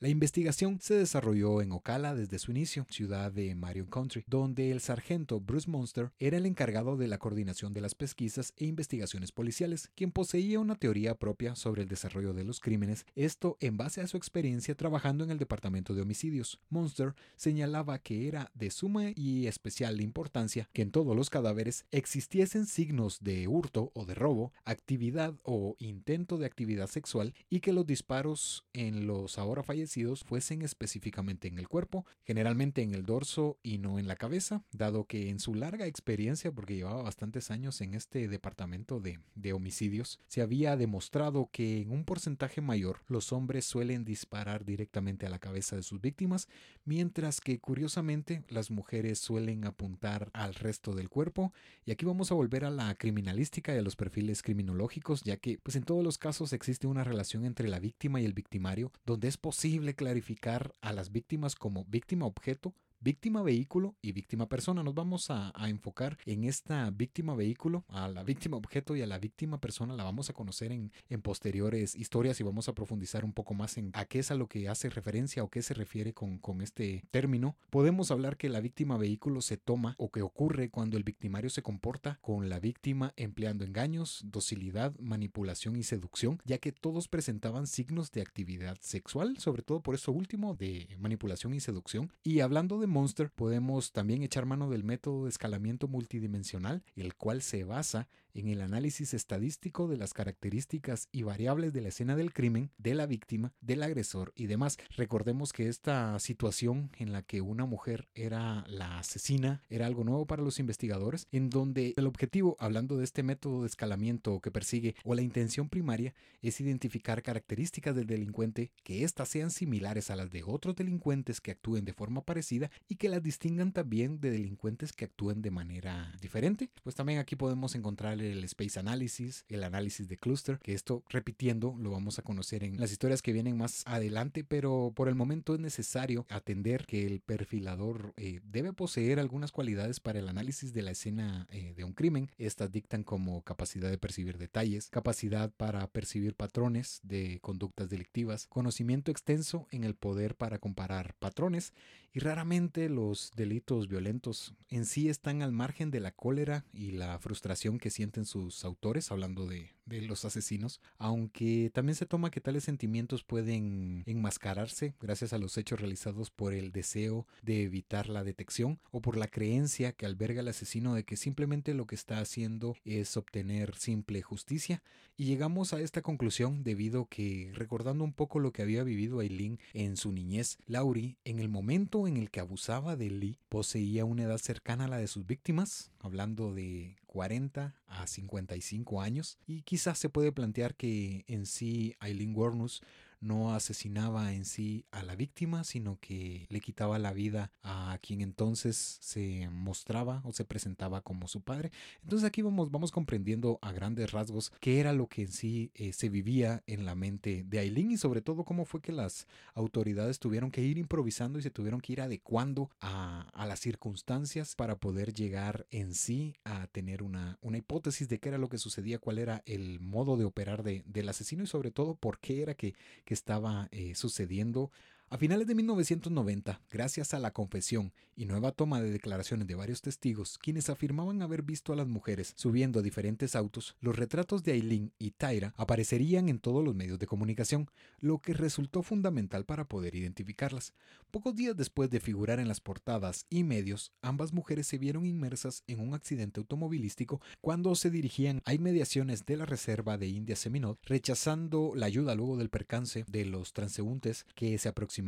[0.03, 4.81] La investigación se desarrolló en Ocala desde su inicio, ciudad de Marion Country, donde el
[4.81, 9.93] sargento Bruce Monster era el encargado de la coordinación de las pesquisas e investigaciones policiales,
[9.95, 14.09] quien poseía una teoría propia sobre el desarrollo de los crímenes, esto en base a
[14.09, 16.59] su experiencia trabajando en el departamento de homicidios.
[16.69, 22.67] Monster señalaba que era de suma y especial importancia que en todos los cadáveres existiesen
[22.67, 27.87] signos de hurto o de robo, actividad o intento de actividad sexual y que los
[27.87, 29.92] disparos en los ahora fallecidos
[30.25, 35.07] fuesen específicamente en el cuerpo, generalmente en el dorso y no en la cabeza, dado
[35.07, 40.19] que en su larga experiencia, porque llevaba bastantes años en este departamento de, de homicidios,
[40.29, 45.39] se había demostrado que en un porcentaje mayor los hombres suelen disparar directamente a la
[45.39, 46.49] cabeza de sus víctimas,
[46.85, 51.53] mientras que curiosamente las mujeres suelen apuntar al resto del cuerpo.
[51.85, 55.59] Y aquí vamos a volver a la criminalística y a los perfiles criminológicos, ya que
[55.59, 59.29] pues en todos los casos existe una relación entre la víctima y el victimario, donde
[59.29, 64.83] es posible clarificar a las víctimas como víctima objeto, víctima vehículo y víctima persona.
[64.83, 69.19] Nos vamos a, enfocar en esta víctima vehículo, a la víctima objeto y a la
[69.19, 69.95] víctima persona.
[69.95, 73.77] La vamos a conocer en, en, posteriores historias y vamos a profundizar un poco más
[73.79, 76.61] en a qué es a lo que hace referencia o qué se refiere con, con
[76.61, 77.57] este término.
[77.71, 81.63] Podemos hablar que la víctima vehículo se toma o que ocurre cuando el victimario se
[81.63, 88.13] comporta con la víctima empleando engaños, docilidad, manipulación y seducción, ya que todos presentaban signos
[88.13, 92.13] de actividad sexual, sobre todo por eso último de manipulación y seducción.
[92.23, 97.43] Y hablando de Monster podemos también echar mano del método de escalamiento multidimensional, el cual
[97.43, 102.33] se basa en el análisis estadístico de las características y variables de la escena del
[102.33, 104.79] crimen, de la víctima, del agresor y demás.
[104.97, 110.27] Recordemos que esta situación en la que una mujer era la asesina era algo nuevo
[110.27, 114.95] para los investigadores, en donde el objetivo, hablando de este método de escalamiento que persigue
[115.05, 120.31] o la intención primaria, es identificar características del delincuente que éstas sean similares a las
[120.31, 124.93] de otros delincuentes que actúen de forma parecida y que las distingan también de delincuentes
[124.93, 126.71] que actúen de manera diferente.
[126.83, 131.91] Pues también aquí podemos encontrar Space Analysis, el análisis de cluster, que esto repitiendo lo
[131.91, 135.61] vamos a conocer en las historias que vienen más adelante, pero por el momento es
[135.61, 140.93] necesario atender que el perfilador eh, debe poseer algunas cualidades para el análisis de la
[140.93, 142.31] escena eh, de un crimen.
[142.39, 149.11] Estas dictan como capacidad de percibir detalles, capacidad para percibir patrones de conductas delictivas, conocimiento
[149.11, 151.73] extenso en el poder para comparar patrones
[152.13, 157.19] y raramente los delitos violentos en sí están al margen de la cólera y la
[157.19, 162.41] frustración que sienten sus autores, hablando de, de los asesinos, aunque también se toma que
[162.41, 168.25] tales sentimientos pueden enmascararse gracias a los hechos realizados por el deseo de evitar la
[168.25, 172.19] detección o por la creencia que alberga el asesino de que simplemente lo que está
[172.19, 174.83] haciendo es obtener simple justicia.
[175.17, 179.59] Y llegamos a esta conclusión debido que, recordando un poco lo que había vivido Aileen
[179.75, 184.25] en su niñez, Laurie, en el momento en el que abusaba de Lee, poseía una
[184.25, 189.99] edad cercana a la de sus víctimas, hablando de 40 a 55 años, y quizás
[189.99, 192.83] se puede plantear que en sí Eileen Warnus
[193.23, 198.21] no asesinaba en sí a la víctima, sino que le quitaba la vida a quien
[198.21, 201.71] entonces se mostraba o se presentaba como su padre.
[202.03, 205.93] Entonces aquí vamos, vamos comprendiendo a grandes rasgos qué era lo que en sí eh,
[205.93, 210.19] se vivía en la mente de Aileen y sobre todo cómo fue que las autoridades
[210.19, 214.77] tuvieron que ir improvisando y se tuvieron que ir adecuando a, a las circunstancias para
[214.77, 218.99] poder llegar en sí a tener una, una hipótesis de qué era lo que sucedía,
[218.99, 222.55] cuál era el modo de operar de, del asesino y sobre todo por qué era
[222.55, 224.71] que, que estaba eh, sucediendo
[225.13, 229.83] a finales de 1990, gracias a la confesión y nueva toma de declaraciones de varios
[229.83, 234.53] testigos, quienes afirmaban haber visto a las mujeres subiendo a diferentes autos, los retratos de
[234.53, 237.69] Aileen y Tyra aparecerían en todos los medios de comunicación,
[238.01, 240.73] lo que resultó fundamental para poder identificarlas.
[241.11, 245.63] Pocos días después de figurar en las portadas y medios, ambas mujeres se vieron inmersas
[245.67, 250.79] en un accidente automovilístico cuando se dirigían a inmediaciones de la reserva de India Seminole,
[250.85, 255.02] rechazando la ayuda luego del percance de los transeúntes que se aproximaban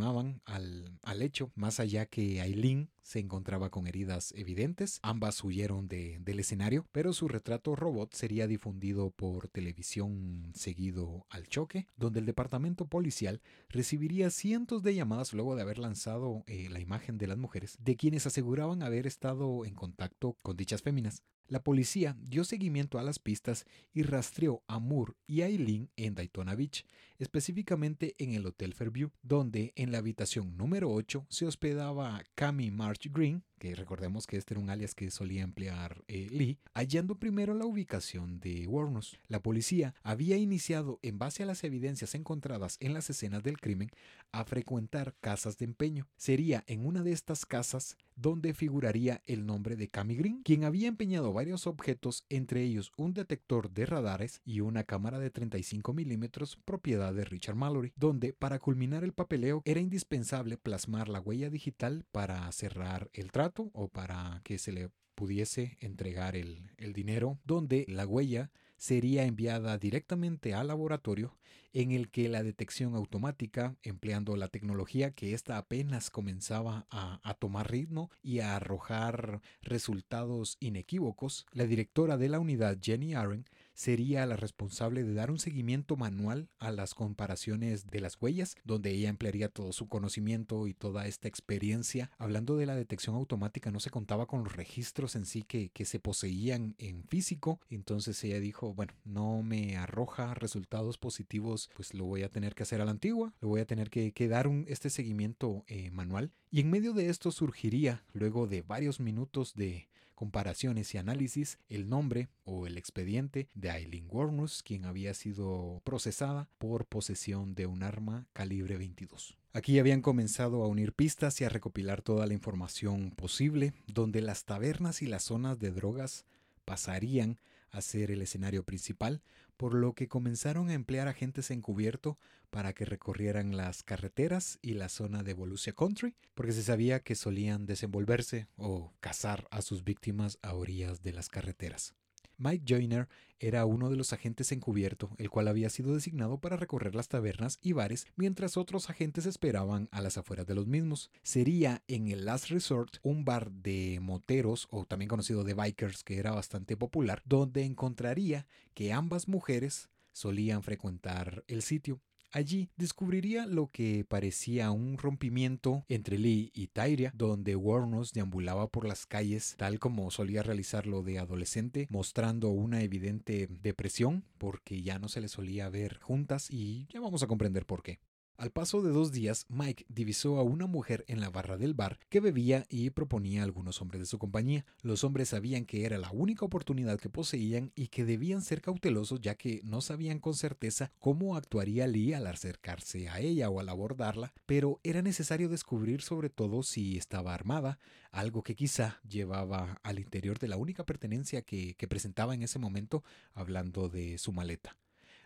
[0.45, 4.99] al, al hecho, más allá que Aileen se encontraba con heridas evidentes.
[5.03, 11.47] Ambas huyeron de, del escenario, pero su retrato robot sería difundido por televisión seguido al
[11.47, 16.80] choque, donde el departamento policial recibiría cientos de llamadas luego de haber lanzado eh, la
[16.80, 21.22] imagen de las mujeres, de quienes aseguraban haber estado en contacto con dichas féminas.
[21.47, 26.14] La policía dio seguimiento a las pistas y rastreó a Moore y a Eileen en
[26.14, 26.86] Daytona Beach,
[27.24, 33.10] específicamente en el Hotel Fairview, donde en la habitación número 8 se hospedaba Cami March
[33.10, 37.54] Green, que recordemos que este era un alias que solía emplear eh, Lee, hallando primero
[37.54, 39.18] la ubicación de Warnos.
[39.26, 43.90] La policía había iniciado, en base a las evidencias encontradas en las escenas del crimen,
[44.32, 46.08] a frecuentar casas de empeño.
[46.16, 50.88] Sería en una de estas casas donde figuraría el nombre de Cami Green, quien había
[50.88, 56.58] empeñado varios objetos, entre ellos un detector de radares y una cámara de 35 milímetros
[56.64, 62.04] propiedad de Richard Mallory, donde para culminar el papeleo era indispensable plasmar la huella digital
[62.12, 67.84] para cerrar el trato o para que se le pudiese entregar el, el dinero, donde
[67.88, 71.38] la huella sería enviada directamente al laboratorio
[71.72, 77.34] en el que la detección automática, empleando la tecnología que ésta apenas comenzaba a, a,
[77.34, 83.44] tomar ritmo y a arrojar resultados inequívocos, la directora de la unidad, Jenny Aaron,
[83.74, 88.90] sería la responsable de dar un seguimiento manual a las comparaciones de las huellas, donde
[88.90, 92.10] ella emplearía todo su conocimiento y toda esta experiencia.
[92.18, 95.84] Hablando de la detección automática, no se contaba con los registros en sí que, que
[95.84, 102.04] se poseían en físico, entonces ella dijo, bueno, no me arroja resultados positivos, pues lo
[102.04, 104.88] voy a tener que hacer a la antigua, lo voy a tener que, dar este
[104.88, 106.32] seguimiento eh, manual.
[106.50, 111.88] Y en medio de esto surgiría, luego de varios minutos de comparaciones y análisis, el
[111.88, 117.82] nombre o el expediente de Aileen Warnus, quien había sido procesada por posesión de un
[117.82, 119.36] arma calibre 22.
[119.52, 124.44] Aquí habían comenzado a unir pistas y a recopilar toda la información posible, donde las
[124.44, 126.24] tabernas y las zonas de drogas
[126.64, 127.38] pasarían
[127.70, 129.22] a ser el escenario principal,
[129.57, 132.18] por lo que comenzaron a emplear agentes encubierto
[132.50, 137.14] para que recorrieran las carreteras y la zona de Volusia Country, porque se sabía que
[137.14, 141.94] solían desenvolverse o cazar a sus víctimas a orillas de las carreteras.
[142.39, 143.09] Mike Joyner
[143.39, 147.59] era uno de los agentes encubierto, el cual había sido designado para recorrer las tabernas
[147.61, 151.11] y bares, mientras otros agentes esperaban a las afueras de los mismos.
[151.22, 156.18] Sería en el Last Resort un bar de moteros, o también conocido de bikers, que
[156.18, 162.01] era bastante popular, donde encontraría que ambas mujeres solían frecuentar el sitio.
[162.35, 168.89] Allí descubriría lo que parecía un rompimiento entre Lee y Tyria, donde Warnos deambulaba por
[168.89, 175.09] las calles tal como solía realizarlo de adolescente, mostrando una evidente depresión porque ya no
[175.09, 178.01] se le solía ver juntas y ya vamos a comprender por qué.
[178.37, 182.01] Al paso de dos días, Mike divisó a una mujer en la barra del bar
[182.09, 184.66] que bebía y proponía a algunos hombres de su compañía.
[184.82, 189.20] Los hombres sabían que era la única oportunidad que poseían y que debían ser cautelosos
[189.20, 193.68] ya que no sabían con certeza cómo actuaría Lee al acercarse a ella o al
[193.68, 197.78] abordarla, pero era necesario descubrir sobre todo si estaba armada,
[198.11, 202.59] algo que quizá llevaba al interior de la única pertenencia que, que presentaba en ese
[202.59, 204.76] momento, hablando de su maleta.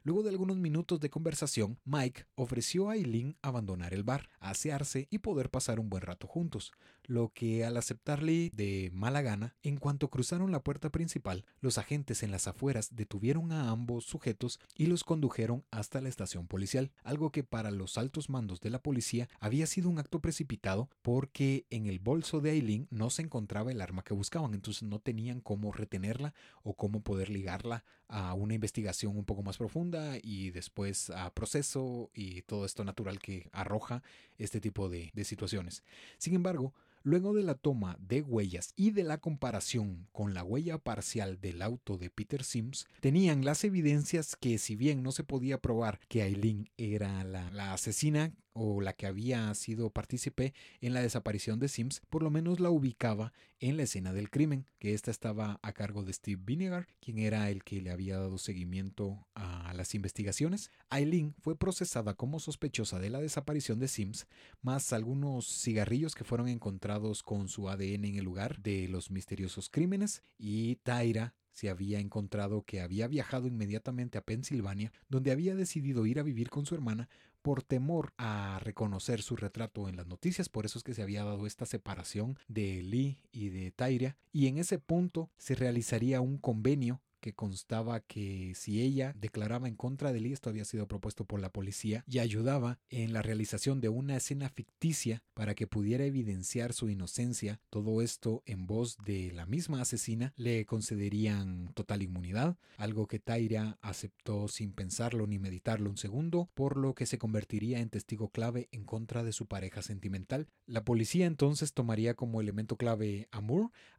[0.09, 5.19] Luego de algunos minutos de conversación, Mike ofreció a Eileen abandonar el bar, asearse y
[5.19, 6.73] poder pasar un buen rato juntos,
[7.09, 12.23] lo que al aceptarle de mala gana, en cuanto cruzaron la puerta principal, los agentes
[12.23, 17.33] en las afueras detuvieron a ambos sujetos y los condujeron hasta la estación policial, algo
[17.33, 21.87] que para los altos mandos de la policía había sido un acto precipitado porque en
[21.87, 25.73] el bolso de Eileen no se encontraba el arma que buscaban, entonces no tenían cómo
[25.73, 31.33] retenerla o cómo poder ligarla a una investigación un poco más profunda y después a
[31.33, 34.03] proceso y todo esto natural que arroja
[34.37, 35.85] este tipo de, de situaciones.
[36.19, 36.75] Sin embargo,
[37.09, 41.63] Luego de la toma de huellas y de la comparación con la huella parcial del
[41.63, 46.21] auto de Peter Sims, tenían las evidencias que si bien no se podía probar que
[46.21, 51.69] Aileen era la, la asesina o la que había sido partícipe en la desaparición de
[51.69, 55.73] Sims, por lo menos la ubicaba en la escena del crimen, que esta estaba a
[55.73, 60.71] cargo de Steve Vinegar, quien era el que le había dado seguimiento a las investigaciones.
[60.91, 64.27] Aileen fue procesada como sospechosa de la desaparición de Sims,
[64.63, 69.69] más algunos cigarrillos que fueron encontrados con su ADN en el lugar de los misteriosos
[69.71, 76.07] crímenes, y Tyra se había encontrado que había viajado inmediatamente a Pensilvania, donde había decidido
[76.07, 77.09] ir a vivir con su hermana
[77.43, 81.25] por temor a reconocer su retrato en las noticias, por eso es que se había
[81.25, 86.39] dado esta separación de Lee y de Tyria, y en ese punto se realizaría un
[86.39, 91.25] convenio que constaba que si ella declaraba en contra de Lee, esto había sido propuesto
[91.25, 96.05] por la policía, y ayudaba en la realización de una escena ficticia para que pudiera
[96.05, 102.57] evidenciar su inocencia, todo esto en voz de la misma asesina, le concederían total inmunidad,
[102.77, 107.81] algo que Tyra aceptó sin pensarlo ni meditarlo un segundo, por lo que se convertiría
[107.81, 110.47] en testigo clave en contra de su pareja sentimental.
[110.67, 113.41] La policía entonces tomaría como elemento clave a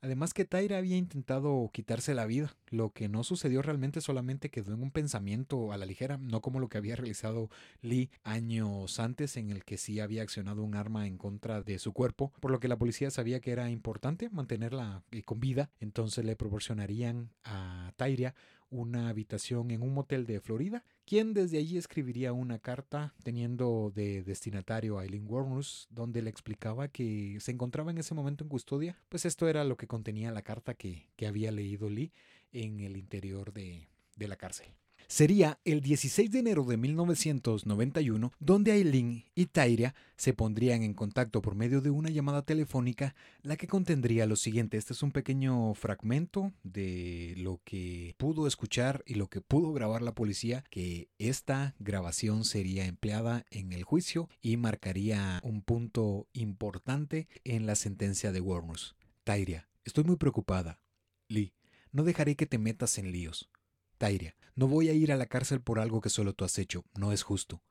[0.01, 4.73] además que Tyra había intentado quitarse la vida, lo que no sucedió realmente solamente quedó
[4.73, 7.49] en un pensamiento a la ligera, no como lo que había realizado
[7.81, 11.93] Lee años antes en el que sí había accionado un arma en contra de su
[11.93, 16.23] cuerpo, por lo que la policía sabía que era importante mantenerla eh, con vida, entonces
[16.25, 18.35] le proporcionarían a Tyria
[18.71, 24.23] una habitación en un motel de Florida, quien desde allí escribiría una carta teniendo de
[24.23, 28.97] destinatario a Eileen Warnus, donde le explicaba que se encontraba en ese momento en custodia,
[29.09, 32.13] pues esto era lo que contenía la carta que, que había leído Lee
[32.51, 33.87] en el interior de,
[34.17, 34.67] la cárcel.
[35.07, 41.41] Sería el 16 de enero de 1991 donde Aileen y Tyria se pondrían en contacto
[41.41, 44.77] por medio de una llamada telefónica, la que contendría lo siguiente.
[44.77, 50.03] Este es un pequeño fragmento de lo que pudo escuchar y lo que pudo grabar
[50.03, 57.27] la policía, que esta grabación sería empleada en el juicio y marcaría un punto importante
[57.45, 58.95] en la sentencia de Warners.
[59.23, 60.79] Tyria, estoy muy preocupada.
[61.27, 61.53] Lee,
[61.91, 63.49] no dejaré que te metas en líos.
[63.97, 66.85] Tyria, no voy a ir a la cárcel por algo que solo tú has hecho,
[66.95, 67.61] no es justo.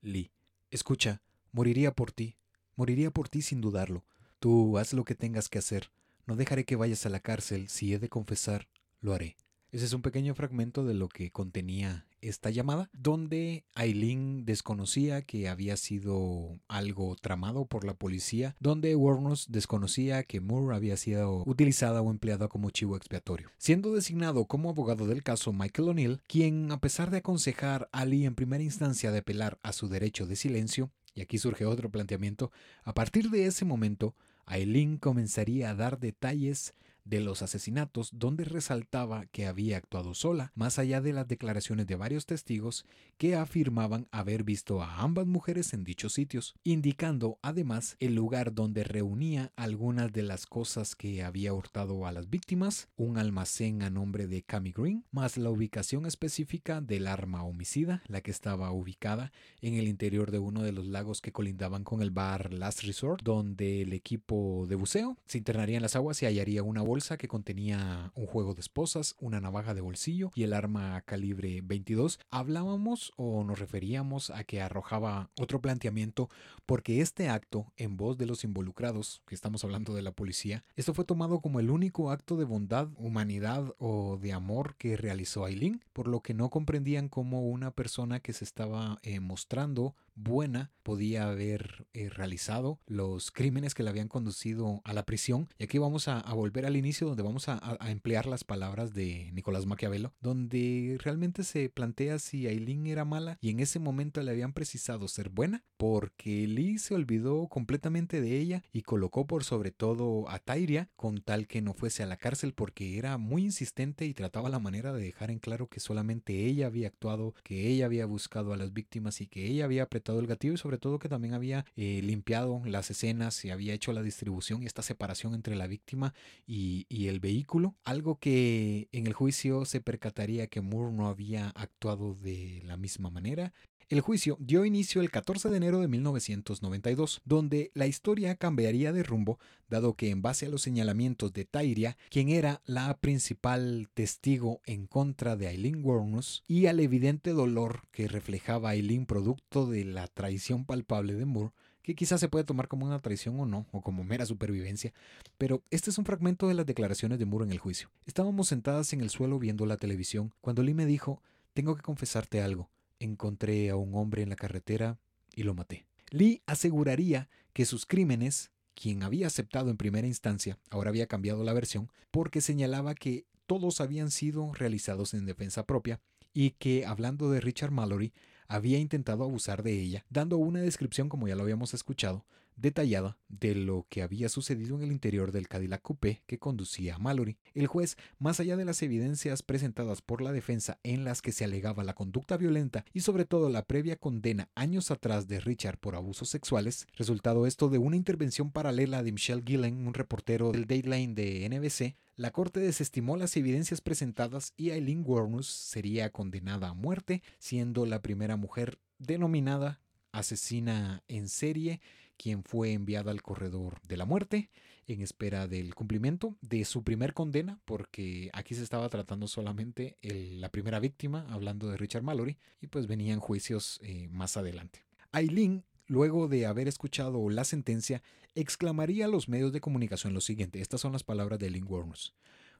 [0.00, 0.32] Lee,
[0.70, 2.36] escucha, moriría por ti,
[2.76, 4.04] moriría por ti sin dudarlo.
[4.38, 5.90] Tú haz lo que tengas que hacer.
[6.26, 8.68] No dejaré que vayas a la cárcel, si he de confesar,
[9.00, 9.36] lo haré.
[9.70, 15.48] Ese es un pequeño fragmento de lo que contenía esta llamada, donde Aileen desconocía que
[15.48, 22.00] había sido algo tramado por la policía, donde Warnos desconocía que Moore había sido utilizada
[22.00, 23.50] o empleada como chivo expiatorio.
[23.58, 28.24] Siendo designado como abogado del caso Michael O'Neill, quien a pesar de aconsejar a Lee
[28.24, 32.52] en primera instancia de apelar a su derecho de silencio, y aquí surge otro planteamiento,
[32.84, 34.14] a partir de ese momento,
[34.46, 36.74] Aileen comenzaría a dar detalles
[37.04, 41.96] de los asesinatos donde resaltaba que había actuado sola, más allá de las declaraciones de
[41.96, 42.86] varios testigos
[43.18, 48.84] que afirmaban haber visto a ambas mujeres en dichos sitios, indicando además el lugar donde
[48.84, 54.26] reunía algunas de las cosas que había hurtado a las víctimas, un almacén a nombre
[54.26, 59.74] de Cami Green, más la ubicación específica del arma homicida, la que estaba ubicada en
[59.74, 63.82] el interior de uno de los lagos que colindaban con el bar Last Resort, donde
[63.82, 68.12] el equipo de buceo se internaría en las aguas y hallaría una bolsa que contenía
[68.14, 73.44] un juego de esposas, una navaja de bolsillo y el arma calibre 22, hablábamos o
[73.44, 76.28] nos referíamos a que arrojaba otro planteamiento
[76.66, 80.92] porque este acto, en voz de los involucrados, que estamos hablando de la policía, esto
[80.92, 85.82] fue tomado como el único acto de bondad, humanidad o de amor que realizó Aileen,
[85.94, 91.28] por lo que no comprendían cómo una persona que se estaba eh, mostrando buena podía
[91.28, 95.48] haber eh, realizado los crímenes que le habían conducido a la prisión.
[95.58, 99.66] Y aquí vamos a, volver al inicio donde vamos a, emplear las palabras de Nicolás
[99.66, 104.52] Maquiavelo, donde realmente se plantea si Aileen era mala y en ese momento le habían
[104.52, 110.28] precisado ser buena porque Lee se olvidó completamente de ella y colocó por sobre todo
[110.28, 114.14] a Tyria con tal que no fuese a la cárcel porque era muy insistente y
[114.14, 118.06] trataba la manera de dejar en claro que solamente ella había actuado, que ella había
[118.06, 121.08] buscado a las víctimas y que ella había pretendido el gatillo y sobre todo que
[121.08, 125.56] también había eh, limpiado las escenas y había hecho la distribución y esta separación entre
[125.56, 126.14] la víctima
[126.46, 127.74] y, el vehículo.
[127.84, 133.10] Algo que en el juicio se percataría que Moore no había actuado de la misma
[133.10, 133.52] manera
[133.92, 139.02] el juicio dio inicio el 14 de enero de 1992, donde la historia cambiaría de
[139.02, 139.38] rumbo,
[139.68, 144.86] dado que en base a los señalamientos de Tyria, quien era la principal testigo en
[144.86, 150.64] contra de Eileen Warnus, y al evidente dolor que reflejaba Eileen producto de la traición
[150.64, 154.04] palpable de Moore, que quizás se puede tomar como una traición o no, o como
[154.04, 154.92] mera supervivencia,
[155.38, 157.90] pero este es un fragmento de las declaraciones de Moore en el juicio.
[158.06, 161.22] Estábamos sentadas en el suelo viendo la televisión cuando Lee me dijo,
[161.54, 162.70] tengo que confesarte algo
[163.02, 164.98] encontré a un hombre en la carretera
[165.34, 165.86] y lo maté.
[166.10, 171.52] Lee aseguraría que sus crímenes, quien había aceptado en primera instancia, ahora había cambiado la
[171.52, 176.00] versión, porque señalaba que todos habían sido realizados en defensa propia
[176.32, 178.12] y que, hablando de Richard Mallory,
[178.52, 182.26] había intentado abusar de ella, dando una descripción, como ya lo habíamos escuchado,
[182.56, 186.98] detallada de lo que había sucedido en el interior del Cadillac Coupé que conducía a
[186.98, 187.38] Mallory.
[187.54, 191.44] El juez, más allá de las evidencias presentadas por la defensa en las que se
[191.44, 195.94] alegaba la conducta violenta y sobre todo la previa condena años atrás de Richard por
[195.94, 201.14] abusos sexuales, resultado esto de una intervención paralela de Michelle Gillen, un reportero del Dateline
[201.14, 207.22] de NBC, la corte desestimó las evidencias presentadas y Eileen Warnus sería condenada a muerte,
[207.38, 209.80] siendo la primera mujer denominada
[210.12, 211.80] asesina en serie
[212.22, 214.48] quien fue enviada al corredor de la muerte
[214.86, 220.50] en espera del cumplimiento de su primer condena, porque aquí se estaba tratando solamente la
[220.50, 224.84] primera víctima, hablando de Richard Mallory, y pues venían juicios eh, más adelante.
[225.10, 228.02] Aileen, luego de haber escuchado la sentencia,
[228.34, 232.14] exclamaría a los medios de comunicación lo siguiente, estas son las palabras de Eileen Warnes.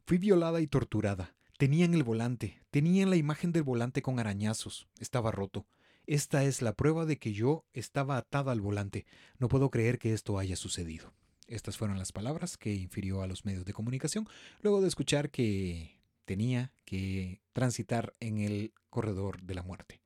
[0.05, 1.35] Fui violada y torturada.
[1.59, 5.67] Tenían el volante, tenían la imagen del volante con arañazos, estaba roto.
[6.07, 9.07] Esta es la prueba de que yo estaba atada al volante.
[9.39, 11.13] No puedo creer que esto haya sucedido.
[11.47, 14.27] Estas fueron las palabras que infirió a los medios de comunicación
[14.63, 20.01] luego de escuchar que tenía que transitar en el corredor de la muerte.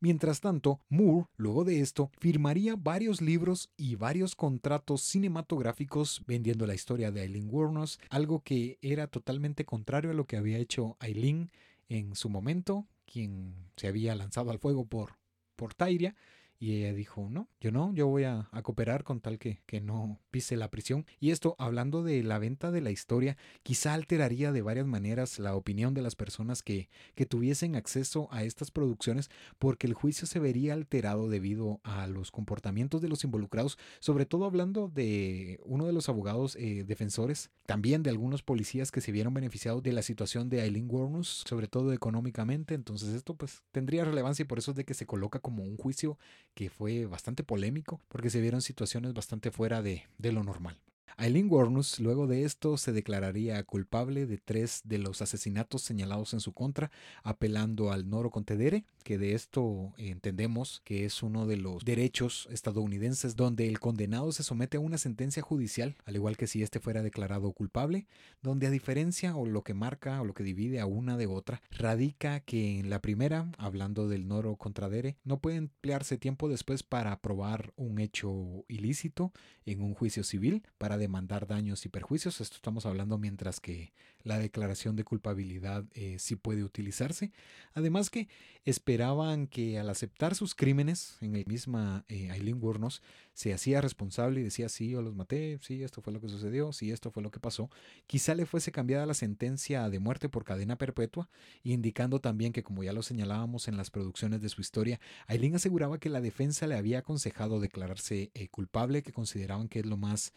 [0.00, 6.74] Mientras tanto, Moore, luego de esto, firmaría varios libros y varios contratos cinematográficos vendiendo la
[6.74, 11.50] historia de Eileen Wuornos, algo que era totalmente contrario a lo que había hecho Eileen
[11.88, 15.19] en su momento, quien se había lanzado al fuego por
[15.60, 16.14] por Tyria
[16.62, 20.20] y ella dijo, no, yo no, yo voy a, cooperar con tal que, que, no
[20.30, 21.06] pise la prisión.
[21.18, 25.56] Y esto, hablando de la venta de la historia, quizá alteraría de varias maneras la
[25.56, 30.38] opinión de las personas que, que tuviesen acceso a estas producciones, porque el juicio se
[30.38, 35.94] vería alterado debido a los comportamientos de los involucrados, sobre todo hablando de uno de
[35.94, 40.50] los abogados eh, defensores, también de algunos policías que se vieron beneficiados de la situación
[40.50, 42.74] de Eileen Warnus, sobre todo económicamente.
[42.74, 45.78] Entonces esto pues tendría relevancia y por eso es de que se coloca como un
[45.78, 46.18] juicio
[46.54, 50.78] que fue bastante polémico porque se vieron situaciones bastante fuera de, de lo normal.
[51.18, 56.40] Eileen Warnus luego de esto se declararía culpable de tres de los asesinatos señalados en
[56.40, 56.90] su contra,
[57.22, 63.36] apelando al noro contedere, que de esto entendemos que es uno de los derechos estadounidenses
[63.36, 67.02] donde el condenado se somete a una sentencia judicial, al igual que si éste fuera
[67.02, 68.06] declarado culpable,
[68.42, 71.62] donde a diferencia o lo que marca o lo que divide a una de otra,
[71.70, 77.20] radica que en la primera, hablando del noro contradere, no puede emplearse tiempo después para
[77.20, 79.32] probar un hecho ilícito
[79.66, 82.40] en un juicio civil para demandar daños y perjuicios.
[82.40, 83.92] Esto estamos hablando mientras que
[84.22, 87.32] la declaración de culpabilidad eh, sí puede utilizarse.
[87.74, 88.28] Además que
[88.64, 93.02] esperaban que al aceptar sus crímenes, en el misma eh, Aileen Wurnos
[93.32, 96.72] se hacía responsable y decía, sí, yo los maté, sí, esto fue lo que sucedió,
[96.72, 97.70] sí, esto fue lo que pasó.
[98.06, 101.30] Quizá le fuese cambiada la sentencia de muerte por cadena perpetua,
[101.62, 105.98] indicando también que, como ya lo señalábamos en las producciones de su historia, Aileen aseguraba
[105.98, 110.32] que la defensa le había aconsejado declararse eh, culpable, que consideraban que es lo más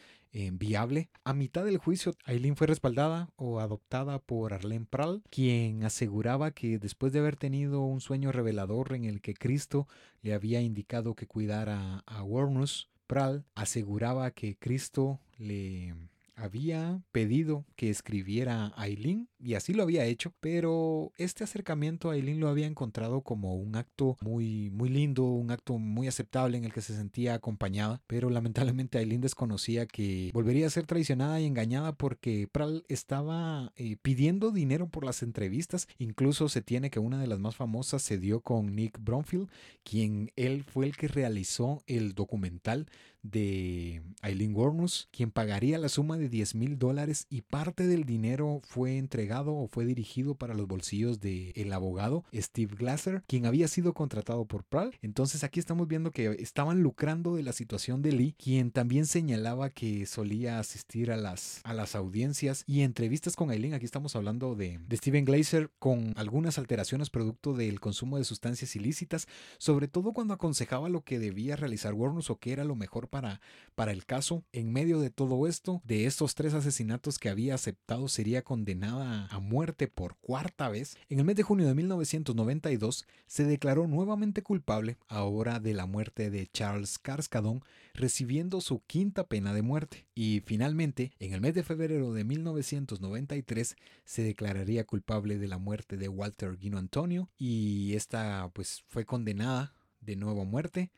[0.53, 1.11] viable.
[1.23, 3.72] A mitad del juicio, Aileen fue respaldada o adoptada
[4.19, 9.21] por Arlene Pral, quien aseguraba que después de haber tenido un sueño revelador en el
[9.21, 9.87] que Cristo
[10.21, 15.93] le había indicado que cuidara a Warnus, Pral aseguraba que Cristo le
[16.35, 22.13] había pedido que escribiera a Aileen y así lo había hecho, pero este acercamiento a
[22.13, 26.63] Aileen lo había encontrado como un acto muy muy lindo, un acto muy aceptable en
[26.63, 31.45] el que se sentía acompañada, pero lamentablemente Aileen desconocía que volvería a ser traicionada y
[31.45, 37.19] engañada porque Pral estaba eh, pidiendo dinero por las entrevistas, incluso se tiene que una
[37.19, 39.49] de las más famosas se dio con Nick Bromfield,
[39.83, 42.87] quien él fue el que realizó el documental
[43.23, 48.61] de Eileen Warnus, quien pagaría la suma de 10 mil dólares y parte del dinero
[48.63, 53.67] fue entregado o fue dirigido para los bolsillos del el abogado Steve Glasser, quien había
[53.67, 54.95] sido contratado por Prahl.
[55.01, 59.69] Entonces aquí estamos viendo que estaban lucrando de la situación de Lee, quien también señalaba
[59.69, 63.73] que solía asistir a las, a las audiencias y entrevistas con Eileen.
[63.73, 68.75] Aquí estamos hablando de, de Steven Glazer con algunas alteraciones producto del consumo de sustancias
[68.75, 73.07] ilícitas, sobre todo cuando aconsejaba lo que debía realizar Warnus o qué era lo mejor
[73.13, 73.41] para,
[73.75, 74.43] para el caso.
[74.53, 79.39] En medio de todo esto, de estos tres asesinatos que había aceptado, sería condenada a
[79.39, 80.97] muerte por cuarta vez.
[81.09, 86.31] En el mes de junio de 1992 se declaró nuevamente culpable, ahora de la muerte
[86.31, 87.61] de Charles Carskadon,
[87.93, 90.07] recibiendo su quinta pena de muerte.
[90.15, 95.97] Y finalmente, en el mes de febrero de 1993 se declararía culpable de la muerte
[95.97, 100.89] de Walter Guino Antonio y esta pues fue condenada de nuevo a muerte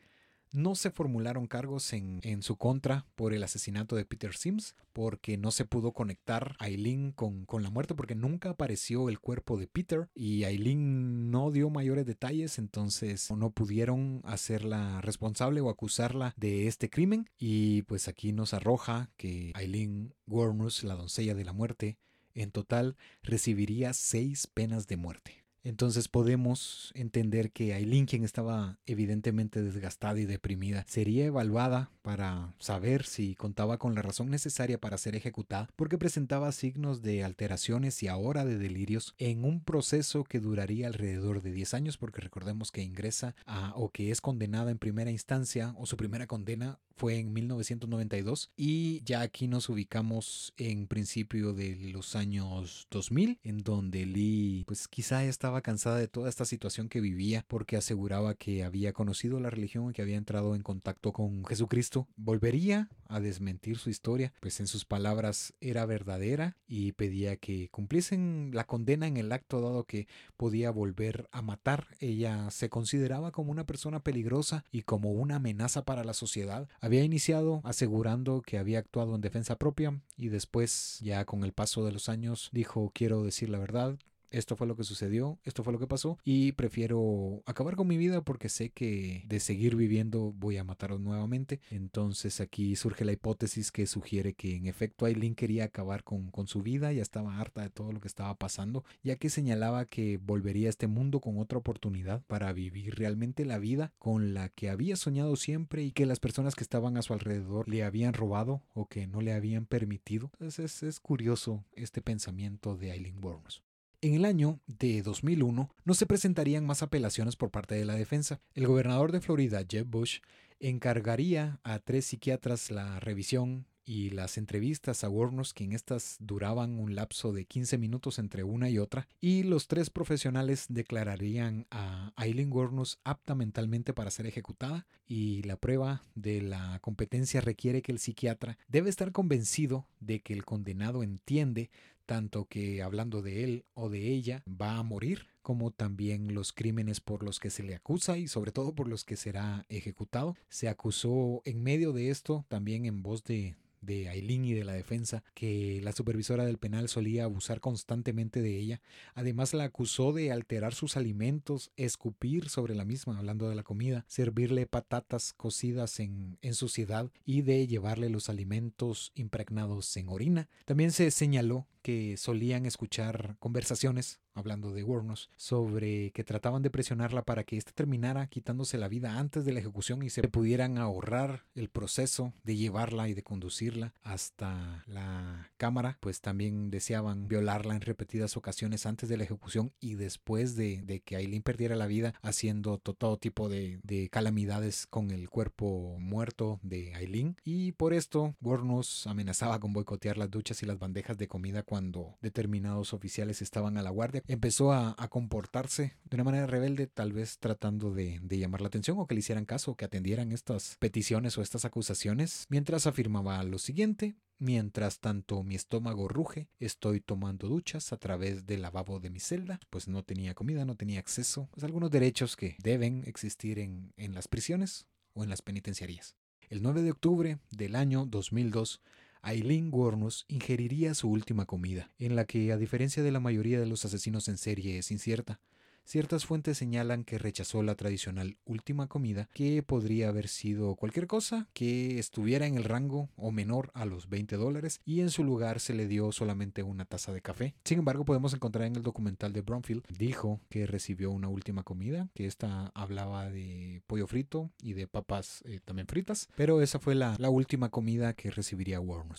[0.52, 5.50] no se formularon cargos en, su contra por el asesinato de Peter Sims, porque no
[5.50, 9.66] se pudo conectar a Eileen con, con, la muerte, porque nunca apareció el cuerpo de
[9.66, 16.66] Peter y Eileen no dio mayores detalles, entonces no pudieron hacerla responsable o acusarla de
[16.66, 17.28] este crimen.
[17.38, 21.98] Y pues aquí nos arroja que Eileen Warnus, la doncella de la muerte,
[22.34, 25.45] en total recibiría seis penas de muerte.
[25.66, 33.04] Entonces podemos entender que Aileen, quien estaba evidentemente desgastada y deprimida, sería evaluada para saber
[33.04, 38.06] si contaba con la razón necesaria para ser ejecutada, porque presentaba signos de alteraciones y
[38.06, 42.84] ahora de delirios en un proceso que duraría alrededor de 10 años, porque recordemos que
[42.84, 47.32] ingresa a, o que es condenada en primera instancia o su primera condena fue en
[47.32, 54.64] 1992 y ya aquí nos ubicamos en principio de los años 2000 en donde Lee
[54.66, 59.40] pues quizá estaba cansada de toda esta situación que vivía porque aseguraba que había conocido
[59.40, 64.32] la religión y que había entrado en contacto con Jesucristo volvería a desmentir su historia
[64.40, 69.60] pues en sus palabras era verdadera y pedía que cumpliesen la condena en el acto
[69.60, 70.06] dado que
[70.36, 71.88] podía volver a matar.
[72.00, 76.68] Ella se consideraba como una persona peligrosa y como una amenaza para la sociedad.
[76.80, 81.84] Había iniciado asegurando que había actuado en defensa propia y después, ya con el paso
[81.84, 83.98] de los años, dijo quiero decir la verdad,
[84.30, 87.96] esto fue lo que sucedió, esto fue lo que pasó y prefiero acabar con mi
[87.96, 91.60] vida porque sé que de seguir viviendo voy a matarlo nuevamente.
[91.70, 96.46] Entonces aquí surge la hipótesis que sugiere que en efecto Aileen quería acabar con, con
[96.46, 100.18] su vida, ya estaba harta de todo lo que estaba pasando, ya que señalaba que
[100.18, 104.70] volvería a este mundo con otra oportunidad para vivir realmente la vida con la que
[104.70, 108.62] había soñado siempre y que las personas que estaban a su alrededor le habían robado
[108.74, 110.30] o que no le habían permitido.
[110.34, 113.65] Entonces es, es curioso este pensamiento de Aileen Burns.
[114.02, 118.40] En el año de 2001 no se presentarían más apelaciones por parte de la defensa.
[118.54, 120.18] El gobernador de Florida, Jeb Bush,
[120.60, 126.78] encargaría a tres psiquiatras la revisión y las entrevistas a Warnos, que en estas duraban
[126.78, 132.12] un lapso de 15 minutos entre una y otra, y los tres profesionales declararían a
[132.16, 137.92] Aileen Warnos apta mentalmente para ser ejecutada, y la prueba de la competencia requiere que
[137.92, 141.70] el psiquiatra debe estar convencido de que el condenado entiende
[142.06, 147.00] tanto que hablando de él o de ella va a morir, como también los crímenes
[147.00, 150.36] por los que se le acusa y sobre todo por los que será ejecutado.
[150.48, 154.72] Se acusó en medio de esto, también en voz de, de Aileen y de la
[154.72, 158.80] defensa, que la supervisora del penal solía abusar constantemente de ella.
[159.14, 164.04] Además la acusó de alterar sus alimentos, escupir sobre la misma, hablando de la comida,
[164.08, 170.48] servirle patatas cocidas en, en suciedad y de llevarle los alimentos impregnados en orina.
[170.64, 177.22] También se señaló que solían escuchar conversaciones, hablando de Warnos, sobre que trataban de presionarla
[177.22, 181.44] para que ésta terminara quitándose la vida antes de la ejecución y se pudieran ahorrar
[181.54, 187.80] el proceso de llevarla y de conducirla hasta la cámara, pues también deseaban violarla en
[187.80, 192.78] repetidas ocasiones antes de la ejecución y después de, que Aileen perdiera la vida haciendo
[192.78, 197.36] todo tipo de, de, calamidades con el cuerpo muerto de Aileen.
[197.44, 202.16] Y por esto Warnos amenazaba con boicotear las duchas y las bandejas de comida cuando
[202.20, 207.38] determinados oficiales estaban a la guardia, empezó a, comportarse de una manera rebelde, tal vez
[207.38, 211.42] tratando de, llamar la atención o que le hicieran caso que atendieran estas peticiones o
[211.42, 214.16] estas acusaciones, mientras afirmaba lo siguiente.
[214.38, 219.58] Mientras tanto mi estómago ruge, estoy tomando duchas a través del lavabo de mi celda,
[219.70, 224.14] pues no tenía comida, no tenía acceso a algunos derechos que deben existir en, en
[224.14, 226.16] las prisiones o en las penitenciarías.
[226.48, 228.80] El 9 de octubre del año 2002,
[229.26, 233.66] Aileen Wornos ingeriría su última comida, en la que, a diferencia de la mayoría de
[233.66, 235.40] los asesinos en serie, es incierta.
[235.86, 241.48] Ciertas fuentes señalan que rechazó la tradicional última comida, que podría haber sido cualquier cosa
[241.52, 245.60] que estuviera en el rango o menor a los 20 dólares, y en su lugar
[245.60, 247.54] se le dio solamente una taza de café.
[247.64, 252.08] Sin embargo, podemos encontrar en el documental de Bromfield, dijo que recibió una última comida,
[252.14, 256.94] que esta hablaba de pollo frito y de papas eh, también fritas, pero esa fue
[256.94, 259.18] la, la última comida que recibiría Warner.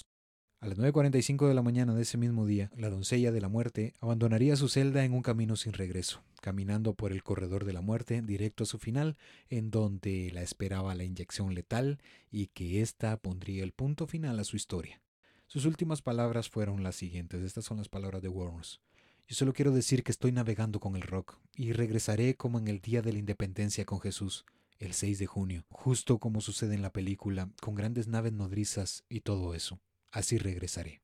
[0.60, 3.94] A las 9.45 de la mañana de ese mismo día, la doncella de la muerte
[4.02, 8.24] abandonaría su celda en un camino sin regreso, caminando por el corredor de la muerte
[8.24, 9.18] directo a su final,
[9.52, 12.00] en donde la esperaba la inyección letal
[12.32, 15.00] y que ésta pondría el punto final a su historia.
[15.46, 18.82] Sus últimas palabras fueron las siguientes, estas son las palabras de Warnes.
[19.28, 22.82] Yo solo quiero decir que estoy navegando con el rock y regresaré como en el
[22.82, 24.44] día de la independencia con Jesús,
[24.80, 29.20] el 6 de junio, justo como sucede en la película, con grandes naves nodrizas y
[29.20, 29.80] todo eso
[30.12, 31.02] así regresaré.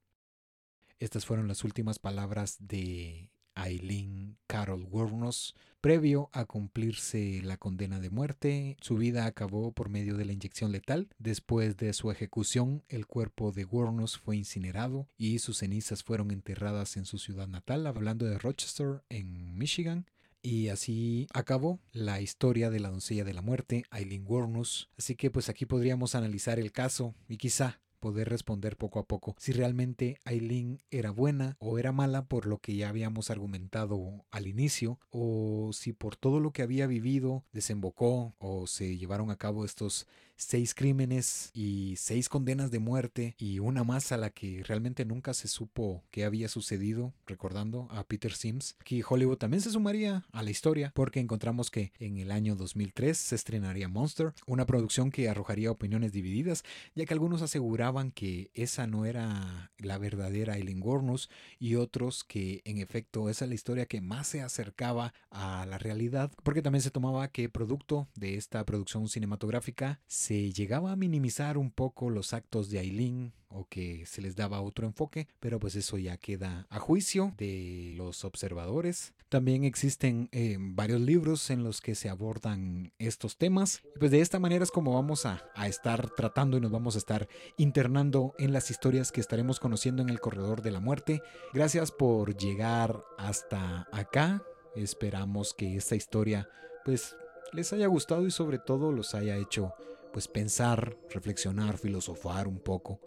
[0.99, 5.55] Estas fueron las últimas palabras de Eileen Carol Wuornos.
[5.81, 10.71] Previo a cumplirse la condena de muerte, su vida acabó por medio de la inyección
[10.71, 11.09] letal.
[11.17, 16.95] Después de su ejecución, el cuerpo de Wuornos fue incinerado y sus cenizas fueron enterradas
[16.95, 20.05] en su ciudad natal, hablando de Rochester, en Michigan.
[20.41, 24.89] Y así acabó la historia de la doncella de la muerte, Eileen Wuornos.
[24.97, 29.33] Así que pues aquí podríamos analizar el caso y quizá poder responder poco a poco
[29.39, 34.45] si realmente Aileen era buena o era mala por lo que ya habíamos argumentado al
[34.45, 39.63] inicio o si por todo lo que había vivido desembocó o se llevaron a cabo
[39.63, 45.05] estos seis crímenes y seis condenas de muerte y una más a la que realmente
[45.05, 48.75] nunca se supo qué había sucedido, recordando a Peter Sims.
[48.79, 53.17] Aquí Hollywood también se sumaría a la historia porque encontramos que en el año 2003
[53.17, 56.63] se estrenaría Monster, una producción que arrojaría opiniones divididas,
[56.95, 61.29] ya que algunos aseguraban que esa no era la verdadera Eileen Warnus
[61.59, 65.77] y otros que en efecto esa es la historia que más se acercaba a la
[65.77, 71.57] realidad, porque también se tomaba que producto de esta producción cinematográfica se llegaba a minimizar
[71.57, 75.75] un poco los actos de Aileen o que se les daba otro enfoque, pero pues
[75.75, 79.13] eso ya queda a juicio de los observadores.
[79.29, 83.81] También existen eh, varios libros en los que se abordan estos temas.
[83.99, 86.99] Pues de esta manera es como vamos a, a estar tratando y nos vamos a
[86.99, 87.27] estar
[87.57, 91.21] internando en las historias que estaremos conociendo en el corredor de la muerte.
[91.53, 94.43] Gracias por llegar hasta acá.
[94.75, 96.49] Esperamos que esta historia
[96.85, 97.15] pues
[97.53, 99.73] les haya gustado y sobre todo los haya hecho
[100.13, 103.01] pues pensar, reflexionar, filosofar un poco,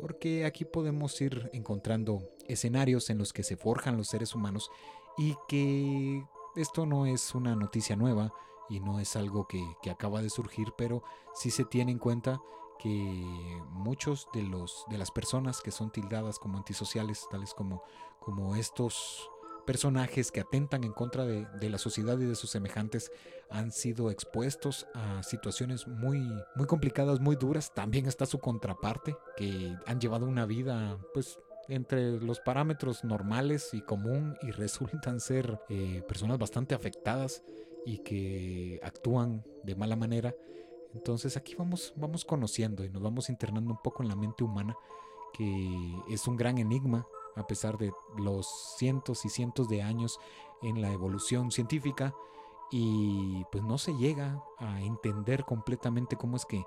[0.00, 4.70] porque aquí podemos ir encontrando escenarios en los que se forjan los seres humanos
[5.18, 6.24] y que
[6.54, 8.32] esto no es una noticia nueva
[8.68, 11.02] y no es algo que, que acaba de surgir, pero
[11.34, 12.40] sí se tiene en cuenta
[12.78, 12.88] que
[13.70, 17.82] muchos de los de las personas que son tildadas como antisociales, tales como,
[18.20, 19.30] como estos
[19.66, 23.10] personajes que atentan en contra de, la sociedad y de sus semejantes
[23.50, 26.20] han sido expuestos a situaciones muy,
[26.54, 27.74] muy complicadas, muy duras.
[27.74, 31.38] También está su contraparte, que han llevado una vida, pues,
[31.68, 37.42] entre los parámetros normales y común y resultan ser eh, personas bastante afectadas
[37.84, 40.34] y que actúan de mala manera.
[40.94, 44.76] Entonces aquí vamos, vamos conociendo y nos vamos internando un poco en la mente humana,
[45.34, 47.06] que es un gran enigma
[47.36, 50.18] a pesar de los cientos y cientos de años
[50.62, 52.14] en la evolución científica
[52.70, 56.64] y pues no se llega a entender completamente cómo es que,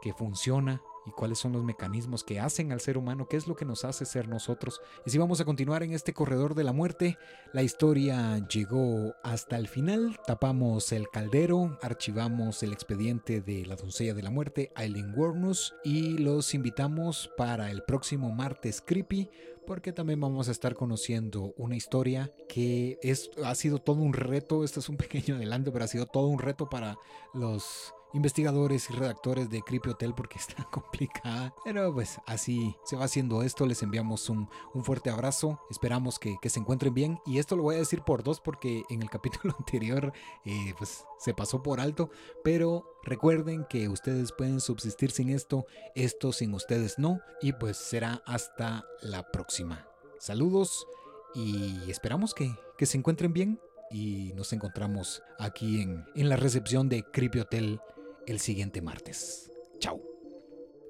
[0.00, 3.56] que funciona y cuáles son los mecanismos que hacen al ser humano, qué es lo
[3.56, 4.80] que nos hace ser nosotros.
[5.04, 7.18] Y si vamos a continuar en este corredor de la muerte,
[7.52, 14.14] la historia llegó hasta el final, tapamos el caldero, archivamos el expediente de la doncella
[14.14, 19.30] de la muerte, Aileen Warnus, y los invitamos para el próximo martes creepy
[19.66, 24.64] porque también vamos a estar conociendo una historia que es, ha sido todo un reto,
[24.64, 26.96] este es un pequeño adelanto, pero ha sido todo un reto para
[27.32, 31.54] los investigadores y redactores de Creepy Hotel porque está complicada.
[31.64, 33.66] Pero pues así se va haciendo esto.
[33.66, 34.48] Les enviamos un,
[34.82, 35.60] fuerte abrazo.
[35.70, 37.18] Esperamos que, se encuentren bien.
[37.26, 40.12] Y esto lo voy a decir por dos porque en el capítulo anterior
[40.44, 42.10] eh, pues se pasó por alto.
[42.42, 45.66] Pero recuerden que ustedes pueden subsistir sin esto.
[45.94, 47.20] Esto sin ustedes no.
[47.42, 49.88] Y pues será hasta la próxima.
[50.18, 50.86] Saludos
[51.34, 53.60] y esperamos que, que se encuentren bien
[53.90, 57.80] y nos encontramos aquí en, en la recepción de Creepy Hotel
[58.26, 59.50] el siguiente martes.
[59.78, 60.00] Chao.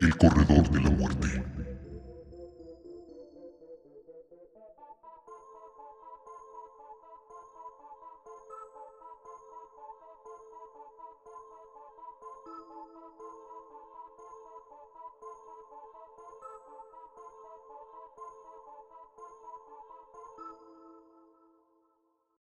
[0.00, 1.28] El corredor de la muerte.